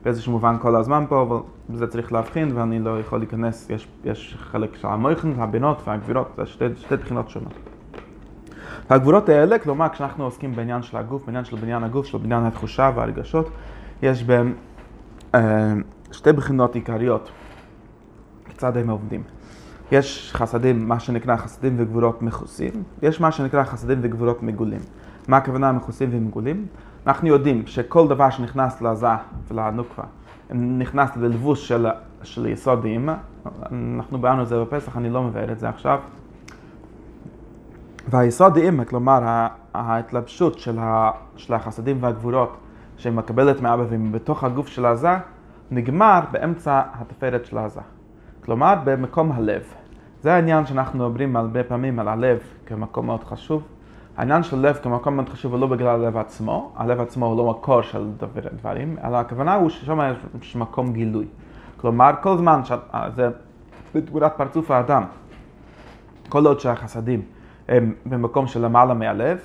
[0.04, 1.38] באיזשהו מובן כל הזמן פה, אבל
[1.78, 6.46] זה צריך להבחין, ואני לא יכול להיכנס, יש, יש חלק של המויכן, הבינות והגבירות, זה
[6.46, 7.73] שתי, שתי בחינות שונות.
[8.90, 12.92] הגבורות האלה, כלומר כשאנחנו עוסקים בעניין של הגוף, בעניין של בניין הגוף, של בניין התחושה
[12.96, 13.50] והרגשות,
[14.02, 14.54] יש בהם
[15.36, 15.74] אה,
[16.12, 17.32] שתי בחינות עיקריות,
[18.46, 19.24] כיצד הם עובדים.
[19.92, 24.80] יש חסדים, מה שנקרא חסדים וגבורות מכוסים, ויש מה שנקרא חסדים וגבורות מגולים.
[25.28, 26.66] מה הכוונה מכוסים ומגולים?
[27.08, 29.08] אנחנו יודעים שכל דבר שנכנס לזה
[29.48, 30.04] ולנוקבה,
[30.52, 31.88] נכנס ללבוש של,
[32.24, 33.10] של יסודים,
[33.72, 36.00] אנחנו באנו את זה בפסח, אני לא מבאר את זה עכשיו,
[38.08, 42.58] והיסוד האימה, כלומר ההתלבשות של, ה, של החסדים והגבורות
[42.98, 45.18] שהיא מקבלת מאבא והיא בתוך הגוף של עזה,
[45.72, 47.82] נגמר באמצע התפארת של עזה.
[48.46, 49.64] כלומר, במקום הלב.
[50.22, 53.64] זה העניין שאנחנו מדברים הרבה פעמים על הלב כמקום מאוד חשוב.
[54.18, 57.50] העניין של לב כמקום מאוד חשוב הוא לא בגלל הלב עצמו, הלב עצמו הוא לא
[57.50, 58.08] מקור של
[58.60, 60.00] דברים, אלא הכוונה הוא ששם
[60.42, 61.26] יש מקום גילוי.
[61.78, 63.30] כלומר, כל זמן שזה
[63.96, 65.04] בתגורת פרצוף האדם,
[66.30, 67.22] כל עוד שהחסדים
[67.74, 69.40] הם במקום של למעלה מהלב,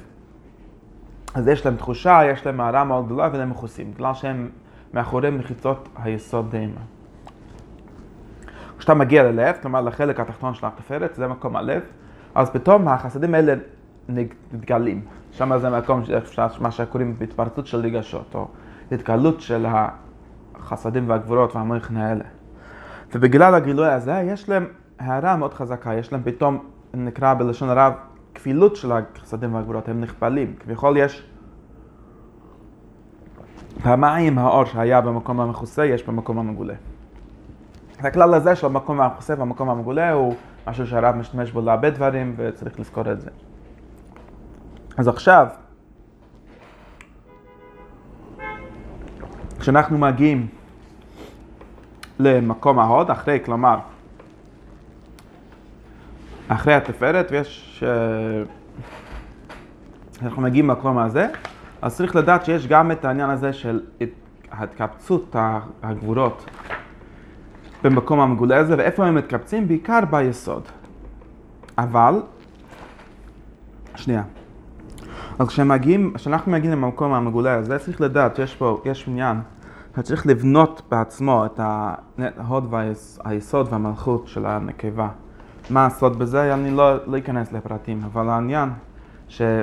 [1.35, 4.49] אז יש להם תחושה, יש להם מערה מאוד גדולה והם מכוסים, בגלל שהם
[4.95, 6.81] מאחורי מחיצות היסוד דהימה.
[8.79, 11.83] כשאתה מגיע ללב, כלומר לחלק התחתון של התפארת, זה מקום הלב,
[12.35, 13.55] אז פתאום החסדים האלה
[14.09, 15.01] מתגלים.
[15.33, 16.03] שם זה מקום,
[16.61, 18.49] מה שקוראים בהתפרצות של רגשות, או
[18.93, 19.67] התגלות של
[20.55, 22.25] החסדים והגבורות והמויכן האלה.
[23.15, 24.67] ובגלל הגילוי הזה, יש להם
[24.99, 26.59] הערה מאוד חזקה, יש להם פתאום,
[26.95, 27.93] נקרא בלשון הרב,
[28.39, 30.55] הכפילות של החסדים והגבורות, הם נכפלים.
[30.61, 31.23] כביכול יש
[33.83, 36.75] פעמיים האור שהיה במקום המכוסה, יש במקום המגולה.
[37.99, 40.35] הכלל הזה של המקום המכוסה והמקום המגולה הוא
[40.67, 43.31] משהו שהרב משתמש בו להרבה דברים וצריך לזכור את זה.
[44.97, 45.47] אז עכשיו,
[49.61, 50.47] כשאנחנו מגיעים
[52.19, 53.79] למקום ההוד, אחרי, כלומר,
[56.49, 57.85] אחרי התפארת, ויש...
[57.87, 58.43] אה,
[60.23, 61.27] אנחנו מגיעים למקום הזה,
[61.83, 63.81] אז צריך לדעת שיש גם את העניין הזה של
[64.53, 65.37] התקבצות
[65.83, 66.47] הגבורות
[67.85, 69.69] במקום המגולה הזה, ואיפה הם מתקבצים?
[69.69, 70.63] בעיקר ביסוד.
[71.79, 72.15] אבל,
[73.97, 74.23] שנייה.
[75.39, 79.37] אז כשמגיעים, כשאנחנו מגיעים למקום המגולה הזה, צריך לדעת שיש פה, יש עניין,
[80.03, 81.61] צריך לבנות בעצמו את
[82.39, 85.09] ההוד והיסוד והמלכות של הנקבה.
[85.71, 88.69] מה הסוד בזה, אני לא, לא אכנס לפרטים, אבל העניין
[89.29, 89.59] שכל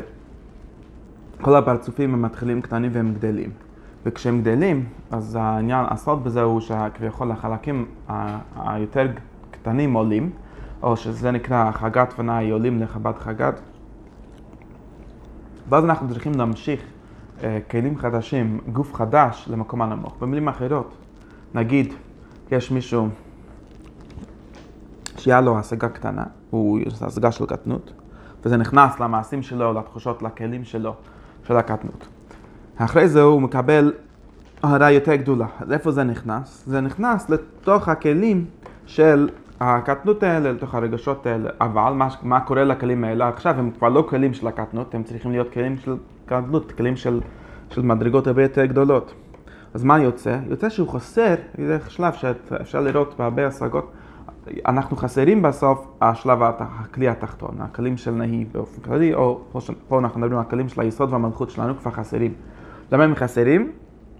[1.55, 3.49] הפרצופים הם מתחילים קטנים והם גדלים.
[4.05, 7.85] וכשהם גדלים, אז העניין, הסוד בזה הוא שכביכול החלקים
[8.55, 9.07] היותר
[9.51, 10.29] קטנים עולים,
[10.83, 13.59] או שזה נקרא חגת ונאי עולים לחבת חגת.
[15.69, 16.81] ואז אנחנו צריכים להמשיך
[17.43, 20.15] אה, כלים חדשים, גוף חדש למקום הנמוך.
[20.21, 20.97] במילים אחרות,
[21.53, 21.93] נגיד,
[22.51, 23.07] יש מישהו
[25.25, 27.93] שהיה לו השגה קטנה, הוא יש השגה של קטנות,
[28.43, 30.93] וזה נכנס למעשים שלו, לתחושות, לכלים שלו,
[31.43, 32.07] של הקטנות.
[32.77, 33.93] אחרי זה הוא מקבל
[34.63, 35.45] הערה יותר גדולה.
[35.59, 36.63] אז איפה זה נכנס?
[36.67, 38.45] זה נכנס לתוך הכלים
[38.85, 41.49] של הקטנות האלה, לתוך הרגשות האלה.
[41.61, 43.55] אבל מה, מה קורה לכלים האלה עכשיו?
[43.59, 45.95] הם כבר לא כלים של הקטנות, הם צריכים להיות כלים של
[46.25, 47.21] קטנות, כלים של,
[47.69, 49.13] של מדרגות הרבה יותר גדולות.
[49.73, 50.39] אז מה יוצא?
[50.49, 53.91] יוצא שהוא חסר, זה שלב שאפשר לראות בהרבה השגות.
[54.65, 60.19] אנחנו חסרים בסוף השלב, הכלי התחתון, הכלים של נהי באופן כללי, או פה, פה אנחנו
[60.19, 62.33] מדברים על הכלים של היסוד והמלכות שלנו כבר חסרים.
[62.91, 63.71] למה הם חסרים?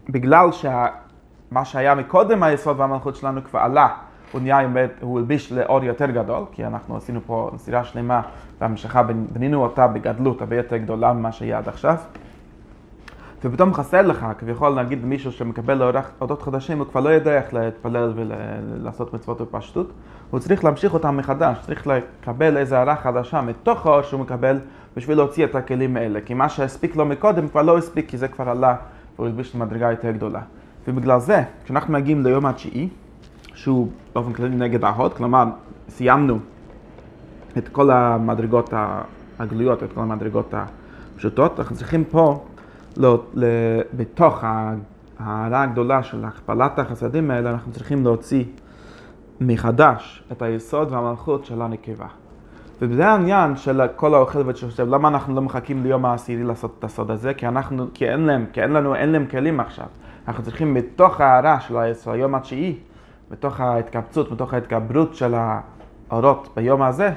[0.09, 3.87] בגלל שמה שהיה מקודם היסוד והמלכות שלנו כבר עלה,
[4.31, 4.59] הוא נהיה,
[5.01, 8.21] הוא הלביש לאור יותר גדול, כי אנחנו עשינו פה נסירה שלמה
[8.61, 11.95] והמשכה, בנינו אותה בגדלות הרבה יותר גדולה ממה שהיה עד עכשיו.
[13.43, 15.81] ופתאום חסר לך, כביכול נגיד מישהו שמקבל
[16.21, 19.91] אורות חדשים, הוא כבר לא יודע איך להתפלל ולעשות מצוות בפשטות,
[20.31, 24.59] הוא צריך להמשיך אותם מחדש, צריך לקבל איזו הערה חדשה מתוך האור שהוא מקבל
[24.97, 28.27] בשביל להוציא את הכלים האלה, כי מה שהספיק לו מקודם כבר לא הספיק, כי זה
[28.27, 28.75] כבר עלה
[29.15, 30.41] והוא הלביש למדרגה יותר גדולה.
[30.87, 32.89] ובגלל זה, כשאנחנו מגיעים ליום התשיעי,
[33.53, 35.45] שהוא באופן כללי נגד ההוד, כלומר
[35.89, 36.39] סיימנו
[37.57, 38.73] את כל המדרגות
[39.39, 42.43] הגלויות, את כל המדרגות הפשוטות, אנחנו צריכים פה,
[43.93, 44.43] בתוך
[45.19, 48.43] ההערה הגדולה של הכפלת החסדים האלה, אנחנו צריכים להוציא
[49.41, 52.07] מחדש את היסוד והמלכות של הנקבה.
[52.81, 57.11] וזה העניין של כל האוכל ותשושב, למה אנחנו לא מחכים ליום העשירי לעשות את הסוד
[57.11, 57.33] הזה?
[57.33, 59.85] כי אנחנו, כי אין להם, כי אין לנו, אין להם כלים עכשיו.
[60.27, 62.77] אנחנו צריכים בתוך ההערה של היום התשיעי,
[63.31, 65.35] בתוך ההתקבצות, בתוך ההתגברות של
[66.09, 67.11] האורות ביום הזה,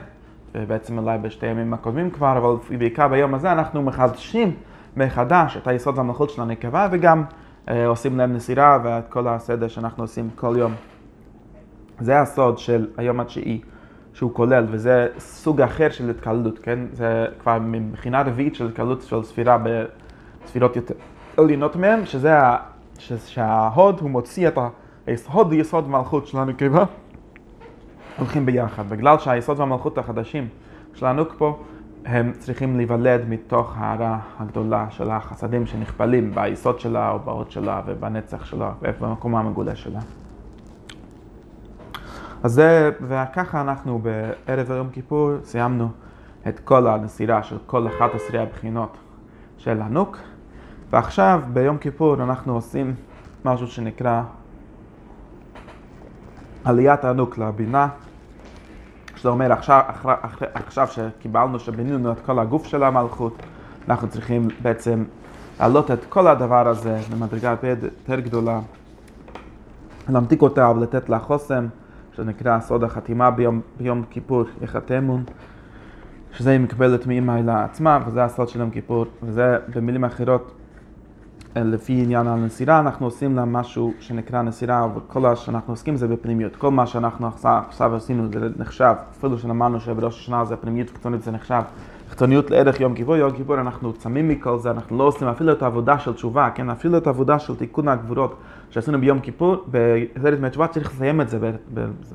[0.55, 4.55] ובעצם אולי בשתי ימים הקודמים כבר, אבל בעיקר ביום הזה אנחנו מחדשים
[4.99, 7.25] מחדש את היסוד והמלכות של הנקבה, וגם
[7.69, 10.73] אה, עושים להם נסירה ואת כל הסדר שאנחנו עושים כל יום.
[12.01, 13.61] זה הסוד של היום התשיעי.
[14.19, 16.79] שהוא כולל, וזה סוג אחר של התקללות, כן?
[16.93, 19.59] זה כבר מבחינה רביעית של התקללות של ספירה
[20.45, 20.95] בספירות יותר
[21.37, 22.39] עליונות מהם, שזה
[22.99, 24.59] שההוד הוא מוציא את
[25.29, 26.85] ההוד ויסוד מלכות של הנקבה,
[28.19, 28.89] הולכים ביחד.
[28.89, 30.49] בגלל שהיסוד והמלכות החדשים
[30.95, 31.59] של הנוק פה,
[32.09, 38.45] הם צריכים להיוולד מתוך ההערה הגדולה של החסדים שנכפלים ביסוד שלה או בהוד שלה ובנצח
[38.45, 40.01] שלה ובמקום המגולה שלה.
[42.43, 45.89] אז זה, וככה אנחנו בערב יום כיפור סיימנו
[46.49, 48.97] את כל הנסירה של כל 11 הבחינות
[49.59, 50.19] של הנוק,
[50.91, 52.95] ועכשיו ביום כיפור אנחנו עושים
[53.45, 54.23] משהו שנקרא
[56.65, 57.89] עליית הנוק לבינה,
[59.19, 63.43] שזה אומר עכשיו, אחר, אחר, עכשיו שקיבלנו, שבנינו את כל הגוף של המלכות,
[63.89, 65.05] אנחנו צריכים בעצם
[65.61, 68.61] להעלות את כל הדבר הזה למדרגה יותר גדולה,
[70.09, 71.66] להמתיק אותה ולתת לה חוסם.
[72.19, 75.25] שנקרא סוד החתימה ביום, ביום כיפור, יחתמון,
[76.33, 80.53] שזה היא מקבלת מאמא עצמה, וזה הסוד של יום כיפור, וזה במילים אחרות,
[81.57, 86.57] לפי עניין הנסירה, אנחנו עושים לה משהו שנקרא נסירה, וכל מה שאנחנו עוסקים זה בפנימיות.
[86.57, 87.29] כל מה שאנחנו
[87.69, 91.63] עכשיו עשינו זה נחשב, אפילו שאמרנו שבראש השנה זה פנימיות חיצונית זה נחשב
[92.11, 95.63] חיצוניות לערך יום כיפור, יום כיפור אנחנו צמים מכל זה, אנחנו לא עושים אפילו את
[95.63, 98.37] העבודה של תשובה, כן, אפילו את העבודה של תיקון הגבורות
[98.71, 101.39] שעשינו ביום כיפור, בערב מהתשובה צריך לסיים את זה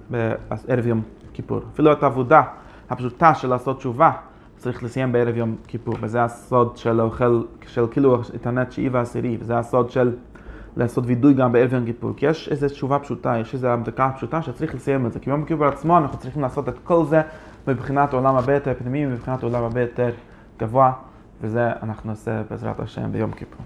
[0.09, 1.01] בערב יום
[1.33, 1.59] כיפור.
[1.73, 2.41] אפילו את העבודה
[2.89, 4.11] הפשוטה של לעשות תשובה
[4.63, 9.57] צריך לסיים בערב יום כיפור, וזה הסוד של האוכל, של כאילו התענת תשיעי ועשירי, וזה
[9.57, 10.15] הסוד של
[10.77, 14.41] לעשות וידוי גם בערב יום כיפור, כי יש איזו תשובה פשוטה, יש איזו הבדקה פשוטה
[14.41, 17.21] שצריך לסיים את זה, כי ביום כיפור עצמו אנחנו צריכים לעשות את כל זה
[17.67, 20.09] מבחינת עולם הרבה יותר פנימי, מבחינת עולם הרבה יותר
[20.59, 20.91] גבוה,
[21.41, 23.65] וזה אנחנו נעשה בעזרת השם ביום כיפור.